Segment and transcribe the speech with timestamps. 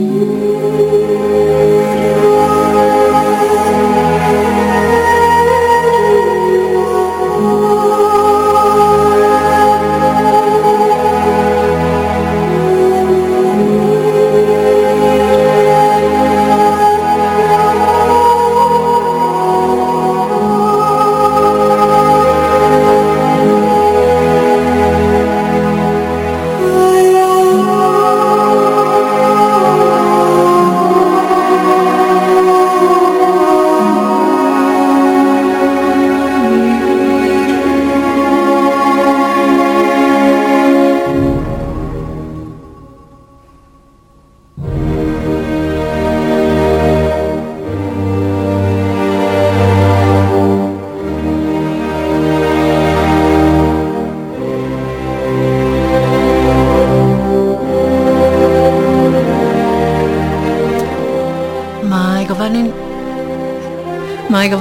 [0.00, 1.69] You.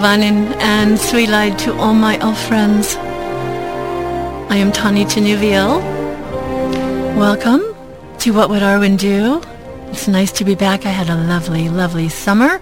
[0.10, 2.96] And Sweelide to all my elf friends.
[4.50, 5.84] I am Tani Tenuviel.
[7.16, 7.62] Welcome
[8.18, 9.40] to What Would Arwen Do?
[9.92, 10.88] It's nice to be back.
[10.88, 12.60] I had a lovely, lovely summer.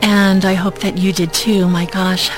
[0.00, 1.68] And I hope that you did too.
[1.68, 2.30] My gosh,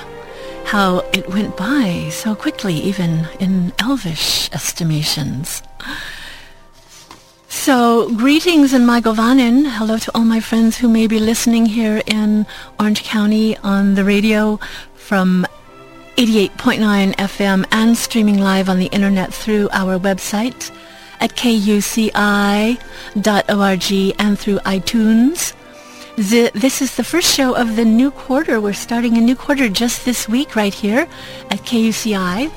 [0.64, 5.62] how it went by so quickly, even in elvish estimations.
[8.16, 9.64] Greetings in Mae Govannen.
[9.70, 12.44] Hello to all my friends who may be listening here in
[12.80, 14.58] Orange County on the radio
[14.94, 15.46] from
[16.16, 20.72] 88.9 FM and streaming live on the internet through our website
[21.20, 22.74] at kuci.org
[24.18, 25.52] and through iTunes.
[26.16, 28.60] This is the first show of the new quarter.
[28.60, 31.06] We're starting a new quarter just this week right here
[31.50, 32.50] at KUCI.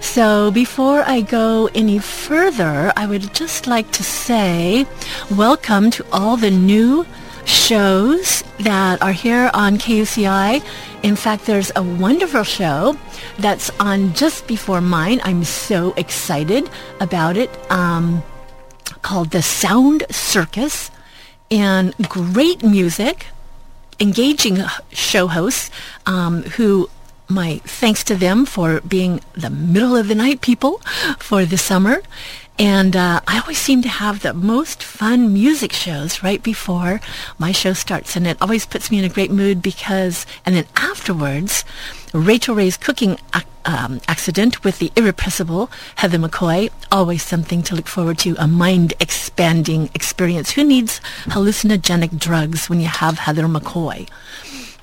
[0.00, 4.86] So before I go any further, I would just like to say
[5.30, 7.06] welcome to all the new
[7.44, 10.62] shows that are here on KUCI.
[11.02, 12.96] In fact, there's a wonderful show
[13.38, 15.20] that's on just before mine.
[15.24, 16.68] I'm so excited
[17.00, 17.50] about it.
[17.70, 18.22] Um,
[19.02, 20.90] called The Sound Circus
[21.50, 23.26] and great music,
[24.00, 24.58] engaging
[24.92, 25.70] show hosts
[26.06, 26.90] um, who
[27.28, 30.80] my thanks to them for being the middle of the night people
[31.18, 32.02] for the summer.
[32.58, 37.00] And uh, I always seem to have the most fun music shows right before
[37.38, 38.16] my show starts.
[38.16, 41.64] And it always puts me in a great mood because, and then afterwards,
[42.12, 43.16] Rachel Ray's cooking
[43.64, 49.90] um, accident with the irrepressible Heather McCoy, always something to look forward to, a mind-expanding
[49.94, 50.52] experience.
[50.52, 54.08] Who needs hallucinogenic drugs when you have Heather McCoy?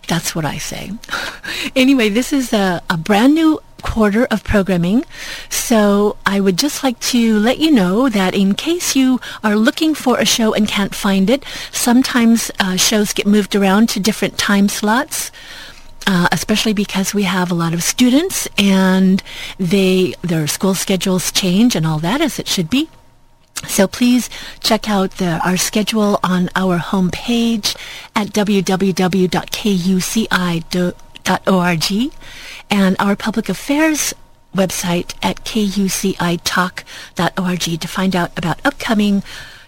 [0.07, 0.91] That's what I say.
[1.75, 5.05] anyway, this is a, a brand new quarter of programming.
[5.49, 9.93] So I would just like to let you know that in case you are looking
[9.93, 14.37] for a show and can't find it, sometimes uh, shows get moved around to different
[14.37, 15.31] time slots.
[16.07, 19.23] Uh, especially because we have a lot of students and
[19.57, 22.87] they their school schedules change and all that as it should be.
[23.67, 24.29] So please
[24.61, 27.75] check out the, our schedule on our homepage
[28.15, 29.33] at www.kuci.org
[32.69, 34.13] and our public affairs
[34.55, 35.99] website at kucitalk.org
[37.81, 39.23] to find out about upcoming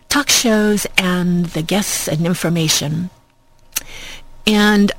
[0.09, 3.09] talk shows and the guests and information.
[4.45, 4.91] And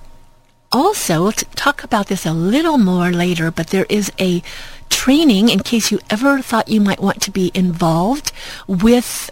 [0.70, 4.42] also, talk about this a little more later, but there is a
[4.90, 8.32] training in case you ever thought you might want to be involved
[8.66, 9.30] with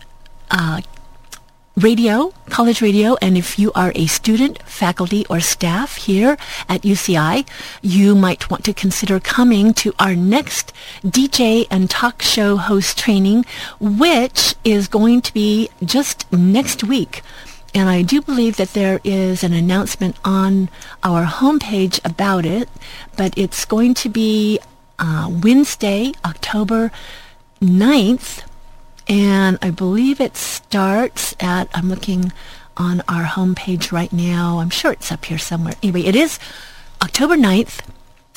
[0.50, 0.80] uh,
[1.76, 6.38] radio, college radio, and if you are a student, faculty, or staff here
[6.70, 7.46] at UCI,
[7.82, 10.72] you might want to consider coming to our next
[11.04, 13.44] DJ and talk show host training,
[13.78, 17.20] which is going to be just next week.
[17.76, 20.70] And I do believe that there is an announcement on
[21.02, 22.70] our homepage about it,
[23.18, 24.58] but it's going to be
[24.98, 26.90] uh, Wednesday, October
[27.60, 28.44] 9th.
[29.08, 32.32] And I believe it starts at, I'm looking
[32.78, 34.60] on our homepage right now.
[34.60, 35.74] I'm sure it's up here somewhere.
[35.82, 36.38] Anyway, it is
[37.02, 37.80] October 9th.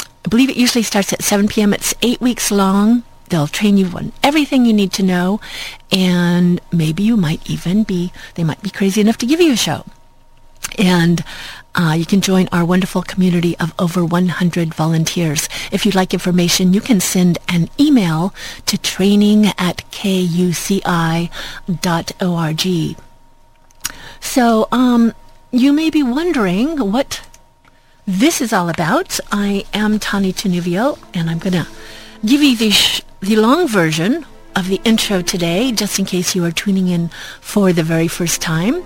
[0.01, 1.73] I believe it usually starts at 7 p.m.
[1.73, 3.03] It's eight weeks long.
[3.29, 5.39] They'll train you on everything you need to know.
[5.91, 9.57] And maybe you might even be, they might be crazy enough to give you a
[9.57, 9.85] show.
[10.77, 11.23] And
[11.75, 15.47] uh, you can join our wonderful community of over 100 volunteers.
[15.71, 18.33] If you'd like information, you can send an email
[18.65, 21.29] to training at kuci.org.
[24.19, 25.13] So um,
[25.51, 27.21] you may be wondering what
[28.05, 29.19] this is all about.
[29.31, 31.67] I am Tani Tenuvio, and I'm going to
[32.25, 34.25] give you the, sh- the long version
[34.55, 37.09] of the intro today, just in case you are tuning in
[37.41, 38.83] for the very first time.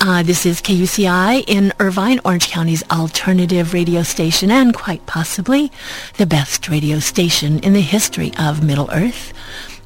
[0.00, 5.72] Uh, this is KUCI in Irvine, Orange County's alternative radio station and quite possibly
[6.18, 9.32] the best radio station in the history of Middle Earth.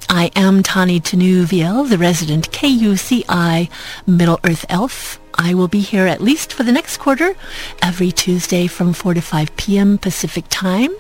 [0.08, 3.70] I am Tani Tanuviel, the resident KUCI
[4.06, 5.20] Middle Earth Elf.
[5.34, 7.34] I will be here at least for the next quarter
[7.80, 9.98] every Tuesday from 4 to 5 p.m.
[9.98, 10.90] Pacific Time.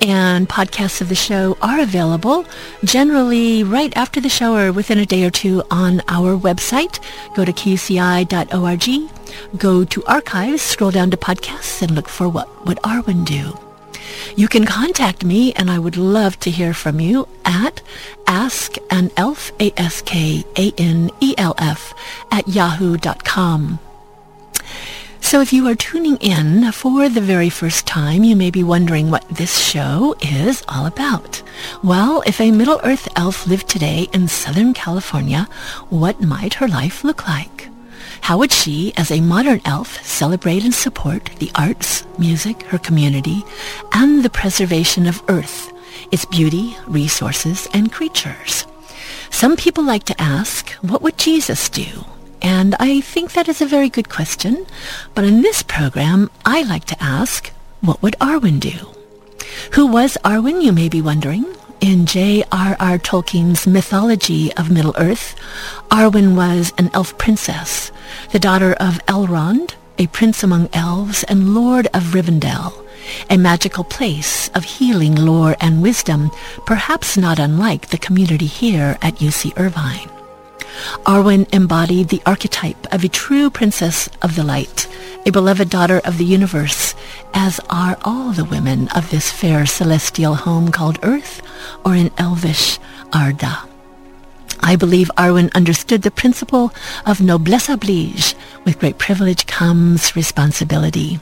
[0.00, 2.44] And podcasts of the show are available
[2.84, 7.00] generally right after the show or within a day or two on our website.
[7.34, 9.10] Go to kuci.org,
[9.58, 13.58] go to archives, scroll down to podcasts, and look for what would Arwen do.
[14.36, 17.82] You can contact me, and I would love to hear from you at
[18.26, 20.34] askanelf, A-S-K-A-N-E-L-F,
[22.30, 23.78] at yahoo.com.
[25.30, 29.12] So if you are tuning in for the very first time, you may be wondering
[29.12, 31.40] what this show is all about.
[31.84, 35.48] Well, if a Middle-earth elf lived today in Southern California,
[35.88, 37.68] what might her life look like?
[38.22, 43.44] How would she, as a modern elf, celebrate and support the arts, music, her community,
[43.92, 45.72] and the preservation of Earth,
[46.10, 48.66] its beauty, resources, and creatures?
[49.30, 52.04] Some people like to ask, what would Jesus do?
[52.42, 54.66] And I think that is a very good question.
[55.14, 57.48] But in this program, I like to ask,
[57.80, 58.94] what would Arwen do?
[59.72, 61.44] Who was Arwen, you may be wondering?
[61.80, 62.98] In J.R.R.
[62.98, 65.34] Tolkien's mythology of Middle-earth,
[65.90, 67.90] Arwen was an elf princess,
[68.32, 72.86] the daughter of Elrond, a prince among elves and lord of Rivendell,
[73.30, 76.30] a magical place of healing lore and wisdom,
[76.66, 80.19] perhaps not unlike the community here at UC Irvine.
[81.06, 84.86] Arwen embodied the archetype of a true princess of the light,
[85.26, 86.94] a beloved daughter of the universe,
[87.34, 91.42] as are all the women of this fair celestial home called Earth,
[91.84, 92.78] or in Elvish,
[93.12, 93.68] Arda.
[94.62, 96.72] I believe Arwen understood the principle
[97.06, 98.34] of noblesse oblige.
[98.64, 101.20] With great privilege comes responsibility.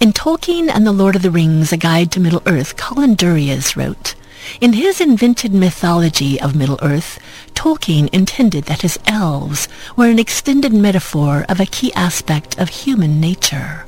[0.00, 4.14] In Tolkien and the Lord of the Rings, A Guide to Middle-earth, Colin Duriez wrote,
[4.60, 7.18] in his invented mythology of Middle-earth,
[7.54, 13.20] Tolkien intended that his elves were an extended metaphor of a key aspect of human
[13.20, 13.86] nature.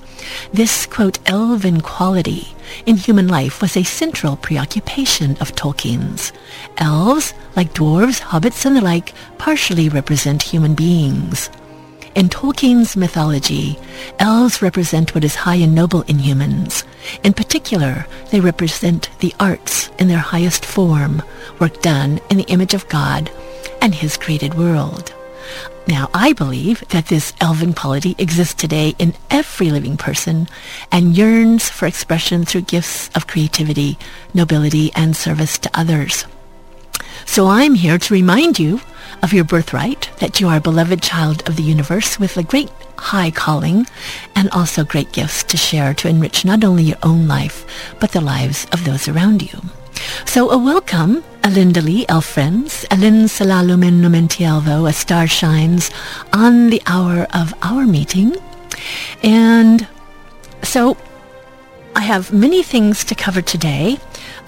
[0.53, 2.49] This, quote, elven quality
[2.87, 6.33] in human life was a central preoccupation of Tolkien's.
[6.77, 11.51] Elves, like dwarves, hobbits, and the like, partially represent human beings.
[12.19, 13.79] In Tolkien's mythology,
[14.19, 16.83] elves represent what is high and noble in humans.
[17.23, 21.23] In particular, they represent the arts in their highest form,
[21.61, 23.31] work done in the image of God
[23.81, 25.15] and his created world.
[25.87, 30.49] Now, I believe that this elven quality exists today in every living person
[30.91, 33.97] and yearns for expression through gifts of creativity,
[34.35, 36.27] nobility, and service to others.
[37.27, 38.81] So I'm here to remind you
[39.23, 42.71] of your birthright, that you are a beloved child of the universe with a great
[42.97, 43.87] high calling
[44.35, 47.67] and also great gifts to share to enrich not only your own life,
[48.01, 49.61] but the lives of those around you.
[50.27, 55.91] So a welcome, Alindali, elf friends, Alin Salalumin Numentielvo, a star shines
[56.33, 58.37] on the hour of our meeting.
[59.23, 59.87] And
[60.63, 60.97] so
[61.97, 63.99] I have many things to cover today.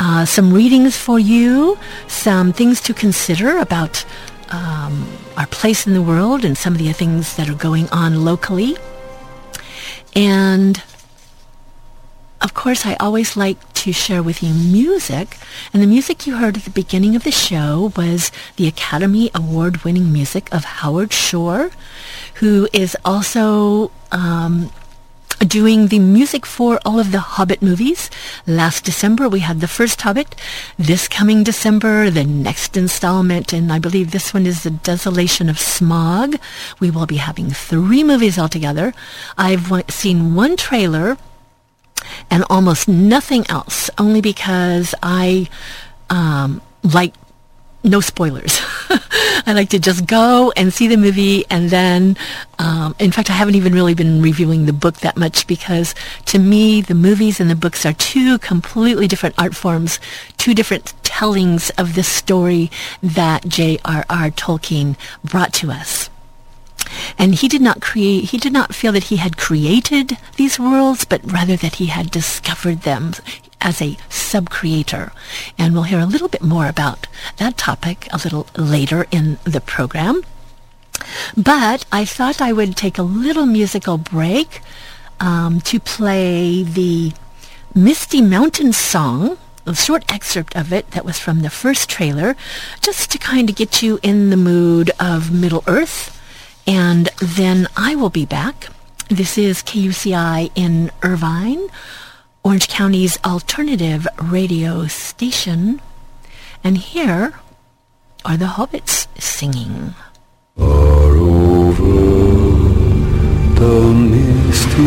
[0.03, 4.05] Uh, some readings for you, some things to consider about
[4.49, 5.07] um,
[5.37, 8.77] our place in the world and some of the things that are going on locally.
[10.17, 10.83] And
[12.41, 15.37] of course, I always like to share with you music.
[15.73, 19.85] And the music you heard at the beginning of the show was the Academy Award
[19.85, 21.71] winning music of Howard Shore,
[22.37, 24.73] who is also um,
[25.41, 28.11] doing the music for all of the Hobbit movies.
[28.47, 30.35] Last December, we had the first Hobbit.
[30.79, 35.57] This coming December, the next installment, and I believe this one is The Desolation of
[35.57, 36.39] Smaug.
[36.79, 38.93] We will be having three movies altogether.
[39.39, 41.17] I've seen one trailer
[42.31, 45.49] and almost nothing else, only because I
[46.11, 47.15] um, like
[47.83, 48.61] no spoilers.
[49.47, 52.17] I like to just go and see the movie and then,
[52.59, 55.95] um, in fact, I haven't even really been reviewing the book that much because
[56.27, 59.99] to me, the movies and the books are two completely different art forms,
[60.37, 62.71] two different tellings of the story
[63.03, 64.31] that J.R.R.
[64.31, 66.11] Tolkien brought to us.
[67.19, 71.05] And he did not create, he did not feel that he had created these worlds,
[71.05, 73.13] but rather that he had discovered them
[73.61, 75.13] as a sub-creator.
[75.59, 77.07] And we'll hear a little bit more about
[77.39, 80.23] that topic a little later in the program.
[81.37, 84.61] But I thought I would take a little musical break
[85.19, 87.13] um, to play the
[87.75, 92.37] Misty Mountain song, a short excerpt of it that was from the first trailer,
[92.81, 96.17] just to kind of get you in the mood of Middle Earth
[96.67, 98.69] And then I will be back.
[99.09, 101.69] This is KUCI in Irvine,
[102.43, 105.81] Orange County's alternative radio station.
[106.65, 107.35] And here
[108.25, 109.95] are the hobbits singing.
[110.57, 112.01] Far over
[113.61, 114.83] the misty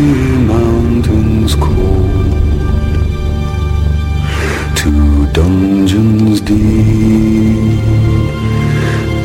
[0.52, 2.32] mountains cold
[4.78, 7.84] To dungeons deep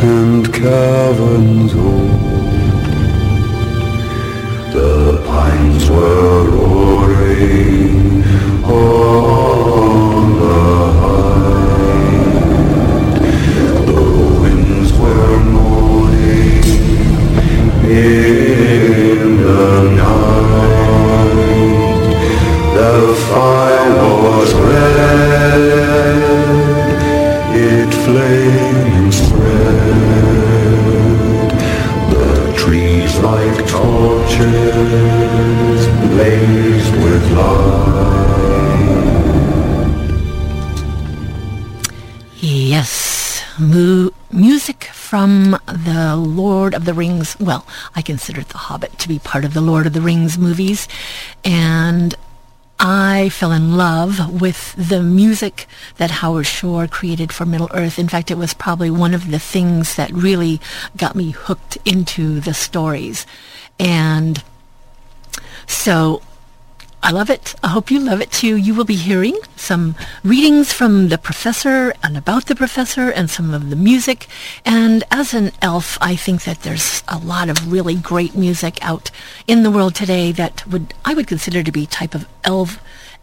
[0.03, 2.85] and caverns old
[4.73, 7.78] The pines were roaring
[17.89, 21.35] in the night.
[22.75, 22.95] The
[23.29, 25.61] fire was red,
[27.55, 29.89] it flamed and spread.
[32.13, 32.27] The
[32.57, 34.59] trees like torches
[36.07, 37.87] blazed with light.
[42.41, 42.91] Yes,
[43.59, 44.78] mu- music
[45.09, 47.35] from the Lord of the Rings.
[47.39, 50.87] Well, I consider The Hobbit to be part of the Lord of the Rings movies.
[51.43, 52.13] And
[52.79, 55.65] I fell in love with the music
[55.97, 57.97] that Howard Shore created for Middle Earth.
[57.97, 60.61] In fact, it was probably one of the things that really
[60.95, 63.25] got me hooked into the stories.
[63.79, 64.43] And
[65.65, 66.21] so
[67.01, 67.55] I love it.
[67.63, 68.55] I hope you love it too.
[68.55, 73.53] You will be hearing some readings from the professor and about the professor and some
[73.53, 74.27] of the music.
[74.65, 79.11] And as an elf, I think that there's a lot of really great music out
[79.47, 82.79] in the world today that would I would consider to be type of elf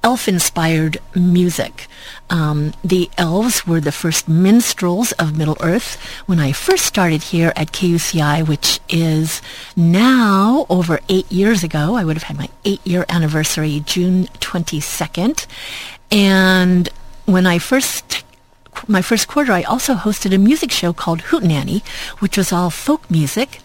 [0.07, 1.88] elf-inspired music.
[2.31, 7.52] Um, the elves were the first minstrels of Middle Earth when I first started here
[7.57, 9.43] at KUCI, which is
[9.75, 11.97] now over eight years ago.
[11.97, 15.47] I would have had my eight-year anniversary June 22nd.
[16.10, 16.88] And
[17.25, 18.25] when I first
[18.88, 21.82] my first quarter, I also hosted a music show called Hootenanny,
[22.18, 23.60] which was all folk music.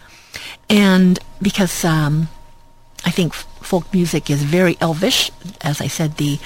[0.69, 2.29] And because um,
[3.05, 5.31] I think folk music is very elvish.
[5.61, 6.39] As I said, the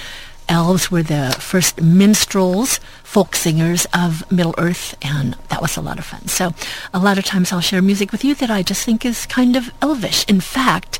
[0.48, 5.98] elves were the first minstrels, folk singers of Middle Earth, and that was a lot
[5.98, 6.28] of fun.
[6.28, 6.54] So
[6.94, 9.56] a lot of times I'll share music with you that I just think is kind
[9.56, 10.24] of elvish.
[10.28, 10.98] In fact,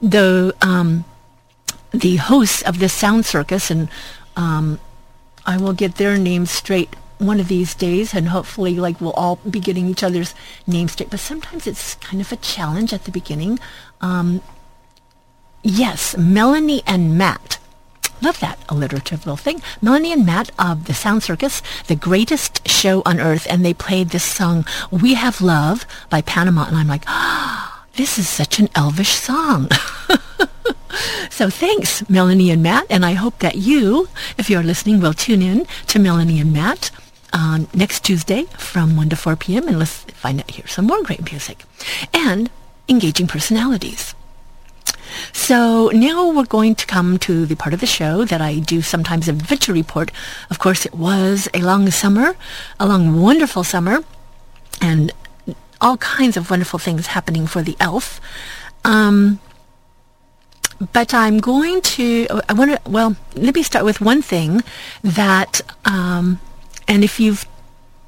[0.00, 1.04] the um,
[1.90, 3.88] the hosts of this sound circus, and
[4.38, 4.80] um,
[5.44, 9.36] I will get their names straight one of these days and hopefully like we'll all
[9.36, 10.34] be getting each other's
[10.66, 13.58] names straight but sometimes it's kind of a challenge at the beginning
[14.00, 14.40] um,
[15.62, 17.58] Yes, Melanie and Matt.
[18.22, 19.60] Love that alliterative little thing.
[19.82, 24.10] Melanie and Matt of the Sound Circus, the greatest show on earth, and they played
[24.10, 27.64] this song, We Have Love by Panama, and I'm like, ah,
[27.98, 29.68] this is such an elvish song.
[31.30, 35.42] so thanks, Melanie and Matt, and I hope that you, if you're listening, will tune
[35.42, 36.92] in to Melanie and Matt
[37.32, 39.66] um, next Tuesday from 1 to 4 p.m.
[39.66, 41.64] and let's find out, hear some more great music
[42.14, 42.48] and
[42.88, 44.14] engaging personalities.
[45.32, 48.80] So now we're going to come to the part of the show that I do
[48.80, 50.12] sometimes a adventure report.
[50.50, 52.36] Of course, it was a long summer,
[52.78, 54.04] a long wonderful summer,
[54.80, 55.12] and
[55.80, 58.20] all kinds of wonderful things happening for the elf.
[58.84, 59.40] Um,
[60.92, 64.62] but I'm going to, I want to, well, let me start with one thing
[65.02, 66.40] that, um,
[66.86, 67.46] and if you've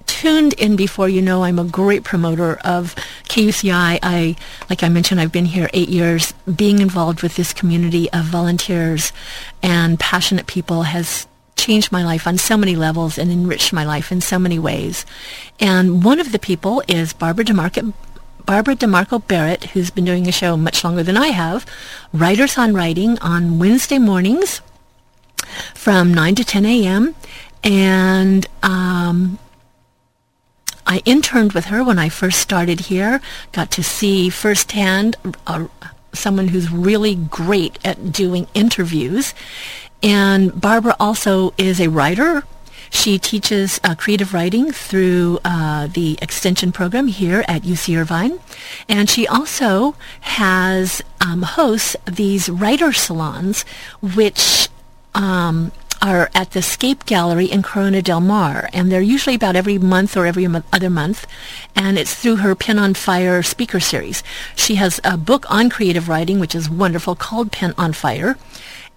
[0.07, 2.95] tuned in before, you know I'm a great promoter of
[3.29, 3.99] KUCI.
[4.03, 4.37] I,
[4.69, 6.33] like I mentioned, I've been here eight years.
[6.55, 9.13] Being involved with this community of volunteers
[9.63, 11.27] and passionate people has
[11.71, 15.07] changed my life on so many levels and enriched my life in so many ways.
[15.61, 17.93] And one of the people is Barbara DeMarco,
[18.45, 21.65] Barbara DeMarco Barrett, who's been doing a show much longer than I have,
[22.13, 24.63] Writers on Writing on Wednesday mornings
[25.73, 27.15] from 9 to 10 a.m.
[27.63, 29.39] And um,
[30.89, 33.21] I interned with her when I first started here,
[33.53, 35.15] got to see firsthand
[35.47, 35.69] uh,
[36.13, 39.35] someone who's really great at doing interviews.
[40.03, 42.45] And Barbara also is a writer.
[42.91, 48.41] She teaches uh, creative writing through uh, the extension program here at UC Irvine.
[48.89, 53.65] And she also has um, hosts these writer salons,
[54.01, 54.69] which
[55.15, 55.71] um,
[56.03, 60.17] are at the Scape Gallery in Corona del Mar, and they're usually about every month
[60.17, 61.27] or every other month,
[61.77, 64.23] and it's through her Pen on Fire speaker series.
[64.57, 68.39] She has a book on creative writing, which is wonderful, called Pen on Fire,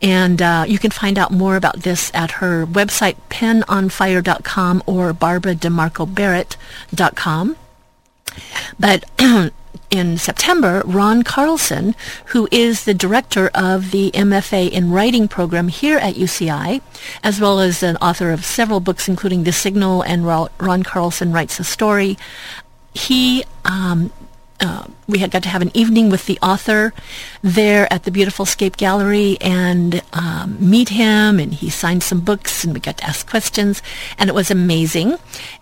[0.04, 7.56] and uh, you can find out more about this at her website, penonfire.com or barbarademarcobarrett.com.
[8.78, 9.06] But
[9.90, 11.96] in September, Ron Carlson,
[12.28, 16.82] who is the director of the MFA in Writing program here at UCI,
[17.24, 21.62] as well as an author of several books, including The Signal and Ron Carlson Writes
[21.62, 22.18] a Story.
[22.94, 24.12] He um,
[24.64, 26.94] uh, we had got to have an evening with the author
[27.42, 32.64] there at the beautiful Scape Gallery and um, meet him, and he signed some books,
[32.64, 33.82] and we got to ask questions,
[34.18, 35.18] and it was amazing.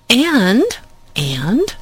[0.09, 0.63] And
[1.15, 1.75] and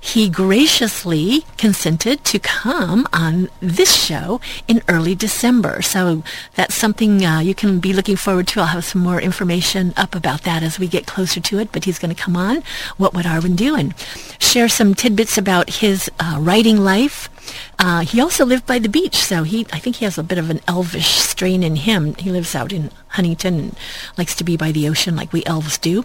[0.00, 5.82] he graciously consented to come on this show in early December.
[5.82, 6.22] So
[6.54, 8.60] that's something uh, you can be looking forward to.
[8.60, 11.72] I'll have some more information up about that as we get closer to it.
[11.72, 12.62] But he's going to come on.
[12.96, 13.74] What would Arwen do?
[13.74, 13.94] And
[14.38, 17.28] share some tidbits about his uh, writing life.
[17.78, 20.38] Uh, he also lived by the beach, so he I think he has a bit
[20.38, 22.14] of an elvish strain in him.
[22.14, 23.78] He lives out in Huntington and
[24.18, 26.04] likes to be by the ocean like we elves do.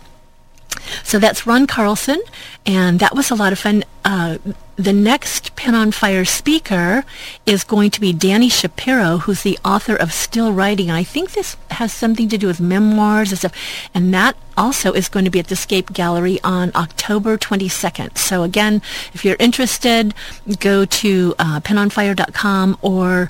[1.04, 2.22] So that's Ron Carlson,
[2.66, 3.84] and that was a lot of fun.
[4.04, 4.38] Uh,
[4.76, 7.04] the next Pen on Fire speaker
[7.46, 10.90] is going to be Dani Shapiro, who's the author of Still Writing.
[10.90, 13.54] I think this has something to do with memoirs and stuff.
[13.94, 18.18] And that also is going to be at the Scape Gallery on October 22nd.
[18.18, 18.82] So again,
[19.14, 20.16] if you're interested,
[20.60, 23.30] go to uh, penonfire.com or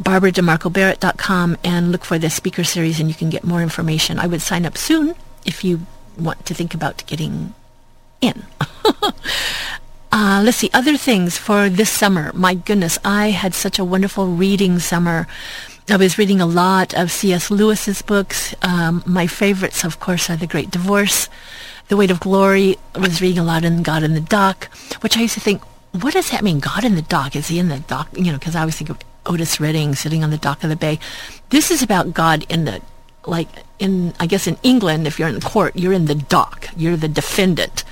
[0.00, 4.18] barbarademarcobarrett.com and look for the speaker series and you can get more information.
[4.18, 7.54] I would sign up soon if you want to think about getting
[8.20, 8.44] in.
[10.12, 12.32] uh, let's see, other things for this summer.
[12.34, 15.26] My goodness, I had such a wonderful reading summer.
[15.88, 17.50] I was reading a lot of C.S.
[17.50, 18.54] Lewis's books.
[18.62, 21.28] Um, my favorites, of course, are The Great Divorce,
[21.88, 22.78] The Weight of Glory.
[22.94, 25.62] I was reading a lot in God in the Dock, which I used to think,
[26.00, 26.58] what does that mean?
[26.58, 27.36] God in the dock?
[27.36, 28.08] Is he in the dock?
[28.16, 30.76] You know, because I always think of Otis Redding sitting on the dock of the
[30.76, 30.98] bay.
[31.50, 32.82] This is about God in the
[33.26, 36.68] like in I guess in England, if you're in the court, you're in the dock.
[36.76, 37.84] You're the defendant,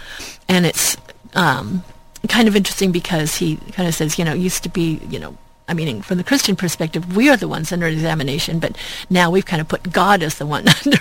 [0.49, 0.97] and it's
[1.35, 1.85] um,
[2.29, 5.37] kind of interesting because he kind of says, you know, used to be, you know.
[5.69, 8.77] I mean, from the Christian perspective, we are the ones under examination, but
[9.09, 10.99] now we've kind of put God as the one under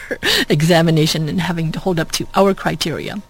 [0.50, 3.22] examination and having to hold up to our criteria.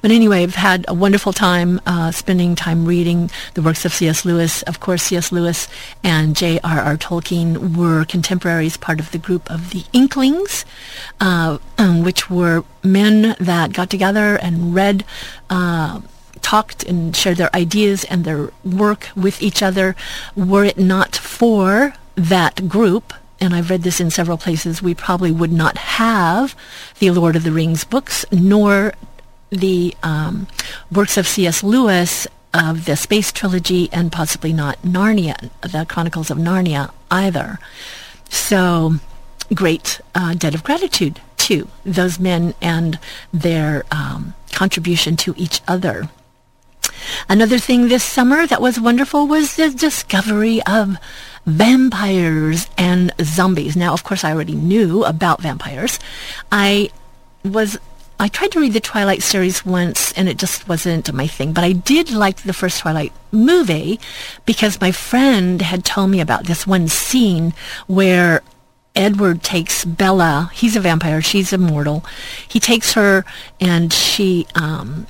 [0.00, 4.24] But anyway, I've had a wonderful time uh, spending time reading the works of C.S.
[4.24, 4.62] Lewis.
[4.62, 5.32] Of course, C.S.
[5.32, 5.68] Lewis
[6.02, 6.96] and J.R.R.
[6.96, 10.64] Tolkien were contemporaries, part of the group of the Inklings,
[11.20, 15.04] uh, which were men that got together and read.
[15.50, 16.00] Uh,
[16.40, 19.94] talked and shared their ideas and their work with each other.
[20.36, 25.30] Were it not for that group, and I've read this in several places, we probably
[25.30, 26.56] would not have
[26.98, 28.94] the Lord of the Rings books, nor
[29.50, 30.46] the um,
[30.90, 31.62] works of C.S.
[31.62, 37.58] Lewis of the Space Trilogy and possibly not Narnia, the Chronicles of Narnia either.
[38.28, 38.94] So,
[39.54, 42.98] great uh, debt of gratitude to those men and
[43.32, 46.08] their um, contribution to each other.
[47.28, 50.96] Another thing this summer that was wonderful was the discovery of
[51.46, 53.76] vampires and zombies.
[53.76, 55.98] Now, of course, I already knew about vampires.
[56.52, 56.90] I
[57.44, 57.78] was
[58.20, 61.62] I tried to read the Twilight series once and it just wasn't my thing, but
[61.62, 64.00] I did like the first Twilight movie
[64.44, 67.54] because my friend had told me about this one scene
[67.86, 68.42] where
[68.96, 72.04] Edward takes Bella, he's a vampire, she's immortal.
[72.48, 73.24] He takes her
[73.60, 75.06] and she um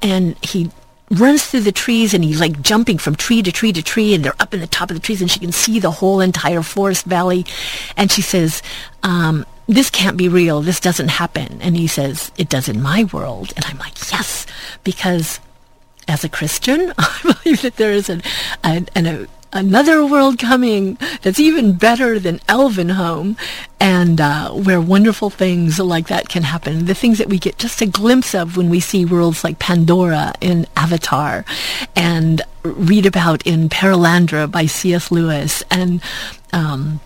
[0.00, 0.70] and he
[1.10, 4.24] runs through the trees and he's like jumping from tree to tree to tree and
[4.24, 6.62] they're up in the top of the trees and she can see the whole entire
[6.62, 7.44] forest valley
[7.96, 8.62] and she says
[9.02, 10.60] um, this can't be real.
[10.60, 11.60] This doesn't happen.
[11.60, 13.52] And he says, it does in my world.
[13.56, 14.46] And I'm like, yes,
[14.84, 15.40] because
[16.08, 18.22] as a Christian, I believe that there is an,
[18.62, 23.36] an, an another world coming that's even better than Elvenhome,
[23.78, 26.86] and uh, where wonderful things like that can happen.
[26.86, 30.32] The things that we get just a glimpse of when we see worlds like Pandora
[30.40, 31.44] in Avatar,
[31.94, 35.10] and read about in Perelandra by C.S.
[35.10, 36.02] Lewis, and
[36.52, 37.00] um,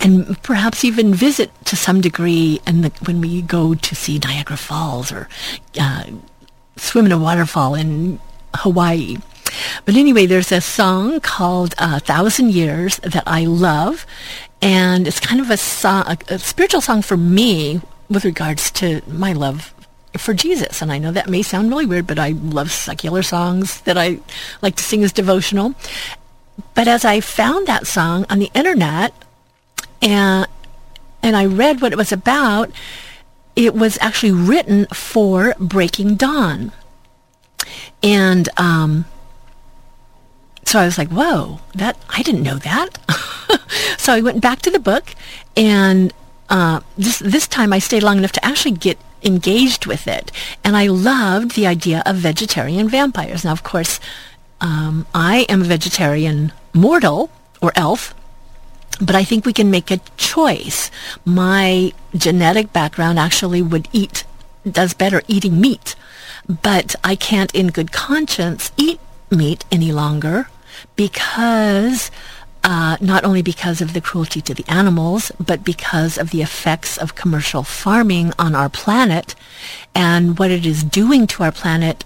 [0.00, 5.12] and perhaps even visit to some degree and when we go to see Niagara Falls
[5.12, 5.28] or
[5.80, 6.04] uh,
[6.76, 8.20] swim in a waterfall in
[8.54, 9.16] Hawaii.
[9.84, 14.06] But anyway, there's a song called uh, Thousand Years that I love,
[14.60, 19.02] and it's kind of a, song, a, a spiritual song for me with regards to
[19.08, 19.74] my love
[20.16, 20.82] for Jesus.
[20.82, 24.20] And I know that may sound really weird, but I love secular songs that I
[24.62, 25.74] like to sing as devotional.
[26.74, 29.12] But as I found that song on the internet,
[30.02, 30.46] and
[31.22, 32.70] and I read what it was about.
[33.56, 36.72] It was actually written for Breaking Dawn,
[38.02, 39.04] and um,
[40.64, 42.98] so I was like, "Whoa, that I didn't know that."
[43.98, 45.14] so I went back to the book,
[45.56, 46.12] and
[46.48, 50.30] uh, this this time I stayed long enough to actually get engaged with it,
[50.62, 53.44] and I loved the idea of vegetarian vampires.
[53.44, 54.00] Now, of course,
[54.60, 57.30] Um, I am a vegetarian mortal
[57.62, 58.12] or elf,
[59.00, 60.90] but I think we can make a choice.
[61.24, 64.24] My genetic background actually would eat,
[64.70, 65.94] does better eating meat,
[66.48, 70.48] but I can't in good conscience eat meat any longer
[70.96, 72.10] because
[72.64, 76.96] uh, not only because of the cruelty to the animals, but because of the effects
[76.96, 79.34] of commercial farming on our planet
[79.94, 82.04] and what it is doing to our planet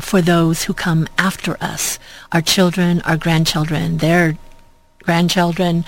[0.00, 1.98] for those who come after us,
[2.32, 4.36] our children, our grandchildren, their
[5.02, 5.84] grandchildren,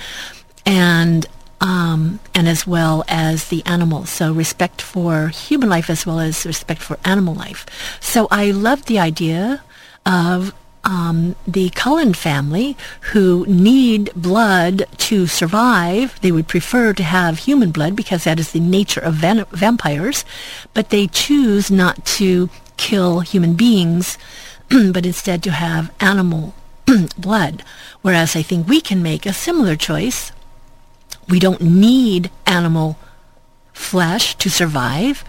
[0.68, 1.26] and
[1.60, 4.10] um, and as well as the animals.
[4.10, 7.66] So respect for human life as well as respect for animal life.
[8.00, 9.64] So I love the idea
[10.06, 10.54] of
[10.84, 12.76] um, the Cullen family
[13.12, 16.20] who need blood to survive.
[16.20, 20.24] They would prefer to have human blood because that is the nature of van- vampires,
[20.74, 24.16] but they choose not to kill human beings,
[24.68, 26.54] but instead to have animal
[27.18, 27.64] blood.
[28.02, 30.30] Whereas I think we can make a similar choice.
[31.28, 32.98] We don't need animal
[33.72, 35.24] flesh to survive.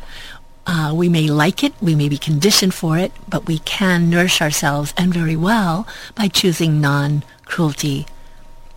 [0.66, 4.42] Uh, we may like it, we may be conditioned for it, but we can nourish
[4.42, 8.06] ourselves and very well by choosing non-cruelty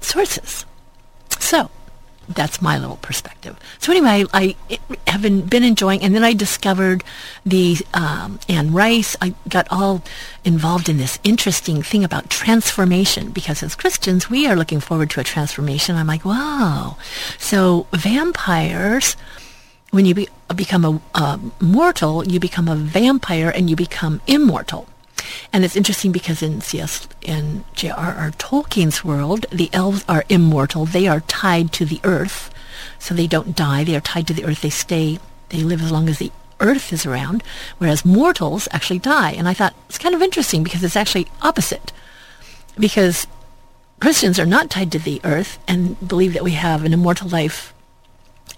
[0.00, 0.64] sources.
[1.38, 1.70] So,
[2.34, 3.58] that's my little perspective.
[3.78, 7.04] So anyway, I, I have been, been, enjoying, and then I discovered
[7.44, 9.16] the um, Anne Rice.
[9.20, 10.02] I got all
[10.44, 15.20] involved in this interesting thing about transformation because as Christians, we are looking forward to
[15.20, 15.96] a transformation.
[15.96, 16.96] I'm like, wow.
[17.38, 19.16] So vampires,
[19.90, 24.86] when you be, become a, a mortal, you become a vampire and you become immortal.
[25.52, 27.08] And it's interesting because in C.S.
[27.20, 28.30] in J.R.R.
[28.32, 30.86] Tolkien's world, the elves are immortal.
[30.86, 32.50] They are tied to the earth,
[32.98, 33.84] so they don't die.
[33.84, 34.62] They are tied to the earth.
[34.62, 35.18] They stay.
[35.50, 37.42] They live as long as the earth is around,
[37.78, 39.32] whereas mortals actually die.
[39.32, 41.92] And I thought it's kind of interesting because it's actually opposite.
[42.78, 43.26] Because
[44.00, 47.74] Christians are not tied to the earth and believe that we have an immortal life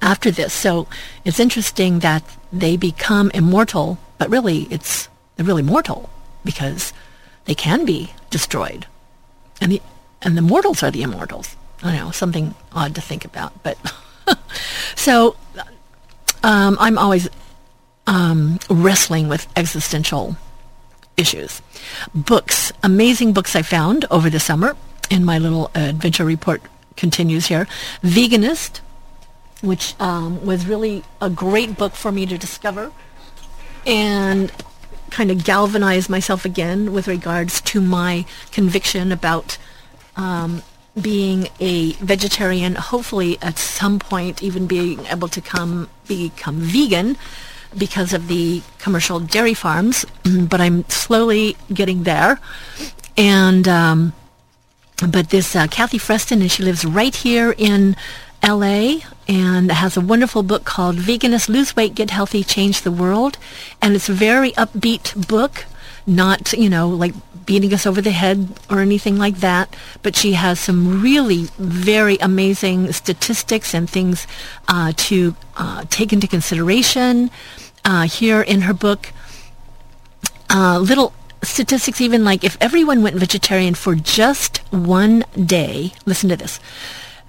[0.00, 0.52] after this.
[0.52, 0.86] So
[1.24, 6.10] it's interesting that they become immortal, but really it's they're really mortal
[6.44, 6.92] because
[7.44, 8.86] they can be destroyed.
[9.60, 9.82] And the,
[10.22, 11.56] and the mortals are the immortals.
[11.82, 13.62] I know, something odd to think about.
[13.62, 13.78] But
[14.96, 15.36] so
[16.42, 17.28] um, I'm always
[18.06, 20.36] um, wrestling with existential
[21.16, 21.62] issues.
[22.14, 24.76] Books, amazing books I found over the summer
[25.10, 26.62] in my little adventure report
[26.96, 27.66] continues here.
[28.02, 28.80] Veganist,
[29.62, 32.92] which um, was really a great book for me to discover.
[33.86, 34.50] And
[35.14, 39.58] kind of galvanize myself again with regards to my conviction about
[40.16, 40.60] um,
[41.00, 47.16] being a vegetarian, hopefully at some point even being able to come become vegan
[47.78, 50.04] because of the commercial dairy farms,
[50.52, 52.40] but I'm slowly getting there.
[53.16, 54.12] And um,
[55.08, 57.94] but this uh, Kathy Freston, and she lives right here in
[58.44, 63.38] LA and has a wonderful book called Veganist Lose Weight, Get Healthy, Change the World.
[63.80, 65.64] And it's a very upbeat book,
[66.06, 67.14] not, you know, like
[67.46, 69.74] beating us over the head or anything like that.
[70.02, 74.26] But she has some really very amazing statistics and things
[74.68, 77.30] uh, to uh, take into consideration
[77.84, 79.10] uh, here in her book.
[80.50, 86.36] Uh, little statistics even like if everyone went vegetarian for just one day, listen to
[86.36, 86.60] this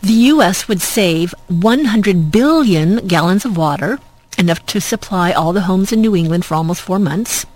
[0.05, 0.67] the U.S.
[0.67, 3.97] would save 100 billion gallons of water,
[4.37, 7.47] enough to supply all the homes in New England for almost four months,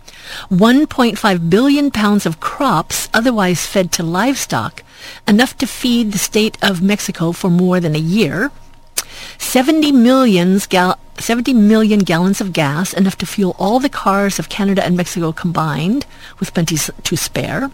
[0.49, 4.81] 1.5 billion pounds of crops otherwise fed to livestock,
[5.27, 8.49] enough to feed the state of Mexico for more than a year,
[9.37, 14.49] 70, millions gal- 70 million gallons of gas, enough to fuel all the cars of
[14.49, 16.07] Canada and Mexico combined,
[16.39, 17.69] with plenty to spare,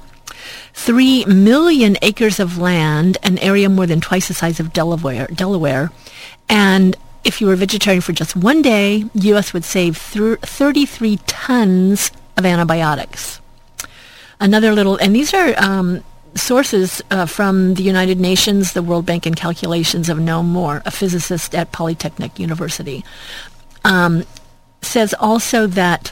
[0.73, 5.91] 3 million acres of land, an area more than twice the size of Delaware, Delaware.
[6.49, 9.53] And if you were vegetarian for just one day, U.S.
[9.53, 13.41] would save 33 tons of antibiotics.
[14.39, 16.03] Another little, and these are um,
[16.35, 20.91] sources uh, from the United Nations, the World Bank, and calculations of Noam Mohr, a
[20.91, 23.03] physicist at Polytechnic University,
[23.83, 24.23] um,
[24.81, 26.11] says also that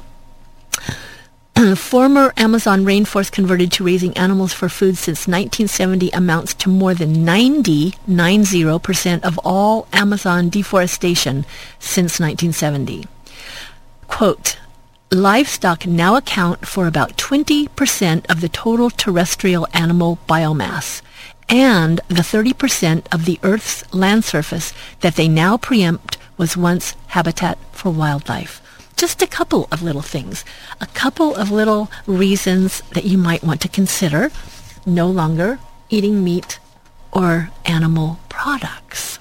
[1.76, 7.24] Former Amazon rainforest converted to raising animals for food since 1970 amounts to more than
[7.24, 11.46] 90, 90% of all Amazon deforestation
[11.78, 13.06] since 1970.
[14.08, 14.58] Quote,
[15.12, 21.04] livestock now account for about 20% of the total terrestrial animal biomass
[21.50, 27.60] and the 30% of the Earth's land surface that they now preempt was once habitat
[27.72, 28.63] for wildlife
[28.96, 30.46] just a couple of little things,
[30.82, 34.32] a couple of little reasons that you might want to consider
[34.86, 36.60] no longer eating meat
[37.12, 39.20] or animal products.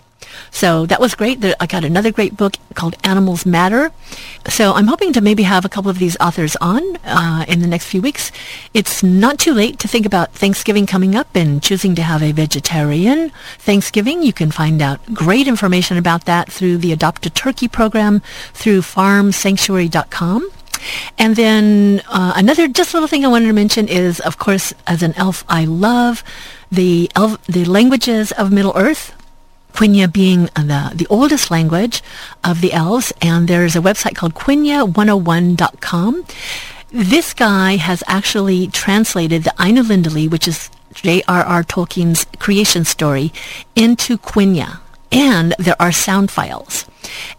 [0.52, 1.44] So that was great.
[1.58, 3.90] I got another great book called Animals Matter.
[4.48, 7.66] So I'm hoping to maybe have a couple of these authors on uh, in the
[7.66, 8.30] next few weeks.
[8.74, 12.32] It's not too late to think about Thanksgiving coming up and choosing to have a
[12.32, 14.22] vegetarian Thanksgiving.
[14.22, 18.20] You can find out great information about that through the Adopt a Turkey program
[18.52, 20.50] through farmsanctuary.com.
[21.18, 25.02] And then uh, another just little thing I wanted to mention is, of course, as
[25.02, 26.22] an elf, I love
[26.70, 29.14] the elf, the languages of Middle Earth.
[29.72, 32.02] Quenya being the, the oldest language
[32.44, 36.24] of the elves, and there's a website called Quenya101.com.
[36.90, 41.64] This guy has actually translated the Ainulindalë, which is J.R.R.
[41.64, 43.32] Tolkien's creation story,
[43.74, 44.80] into Quenya.
[45.10, 46.86] And there are sound files.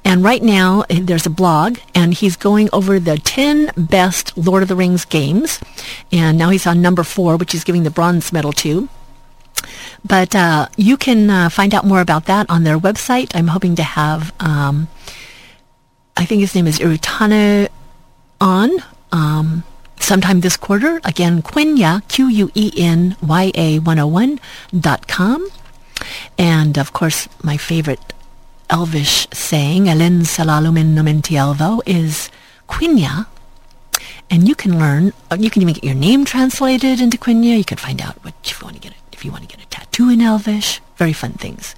[0.03, 4.63] And right now, eh, there's a blog, and he's going over the 10 best Lord
[4.63, 5.59] of the Rings games.
[6.11, 8.89] And now he's on number four, which he's giving the bronze medal to.
[10.05, 13.31] But uh, you can uh, find out more about that on their website.
[13.35, 14.87] I'm hoping to have, um,
[16.17, 17.69] I think his name is Irutana
[18.41, 18.69] on
[19.11, 19.63] um,
[19.99, 20.99] sometime this quarter.
[21.05, 25.47] Again, Quenya, Q-U-E-N-Y-A 101.com.
[26.37, 28.13] And of course, my favorite
[28.69, 32.29] Elvish saying, Elen salalumin nomenti elvo, is
[32.67, 33.27] Quenya.
[34.29, 37.57] And you can learn, uh, you can even get your name translated into Quenya.
[37.57, 39.69] You can find out what you want to get it, you want to get a
[39.69, 40.81] tattoo in Elvish.
[40.97, 41.75] Very fun things.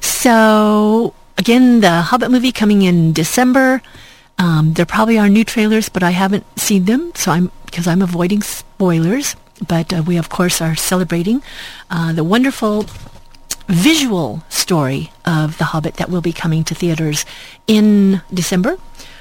[0.00, 3.82] So again, the Hobbit movie coming in December.
[4.38, 8.02] Um, there probably are new trailers, but I haven't seen them, so I'm because I'm
[8.02, 9.36] avoiding spoilers.
[9.66, 11.42] But uh, we, of course, are celebrating
[11.90, 12.86] uh, the wonderful
[13.66, 17.24] visual story of The Hobbit that will be coming to theaters
[17.66, 18.78] in December.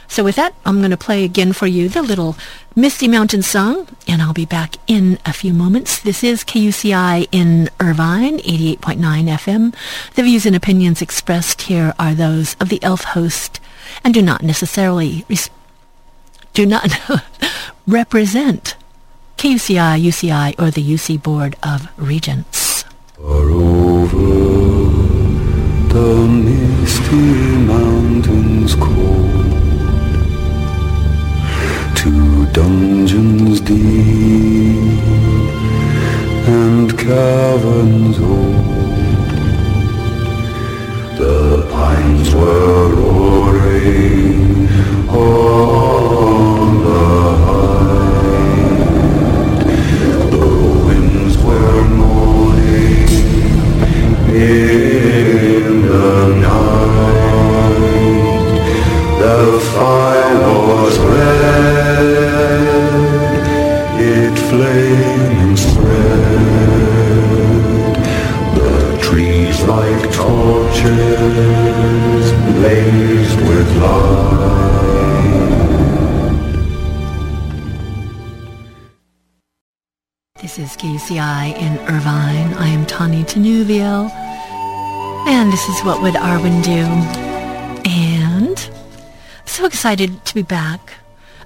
[0.08, 2.36] So with that, I'm going to play again for you the little
[2.76, 6.00] Misty Mountain song, and I'll be back in a few moments.
[6.00, 9.76] This is KUCI in Irvine, 88.9 FM.
[10.16, 13.60] The views and opinions expressed here are those of the elf host
[14.04, 15.50] and do not necessarily res-
[16.54, 16.90] do not
[17.88, 18.76] represent
[19.38, 22.86] KUCI, UCI, or the UC Board of Regents.
[23.20, 24.08] Over
[25.94, 29.27] the misty mountains cold
[32.58, 33.78] dungeons deep
[36.58, 39.28] and caverns old.
[41.20, 44.68] The pines were roaring
[45.08, 47.06] on the
[47.46, 48.90] height.
[50.32, 50.48] The
[50.88, 53.10] winds were moaning
[59.28, 62.38] The fire was red,
[64.00, 66.46] it flamed and spread.
[68.56, 70.86] The trees like torches
[72.56, 74.48] blazed with light.
[80.42, 82.54] This is KUCI in Irvine.
[82.54, 84.10] I am Tani Tanuviel.
[85.28, 87.27] And this is What Would Arwen Do?
[89.58, 90.94] So excited to be back.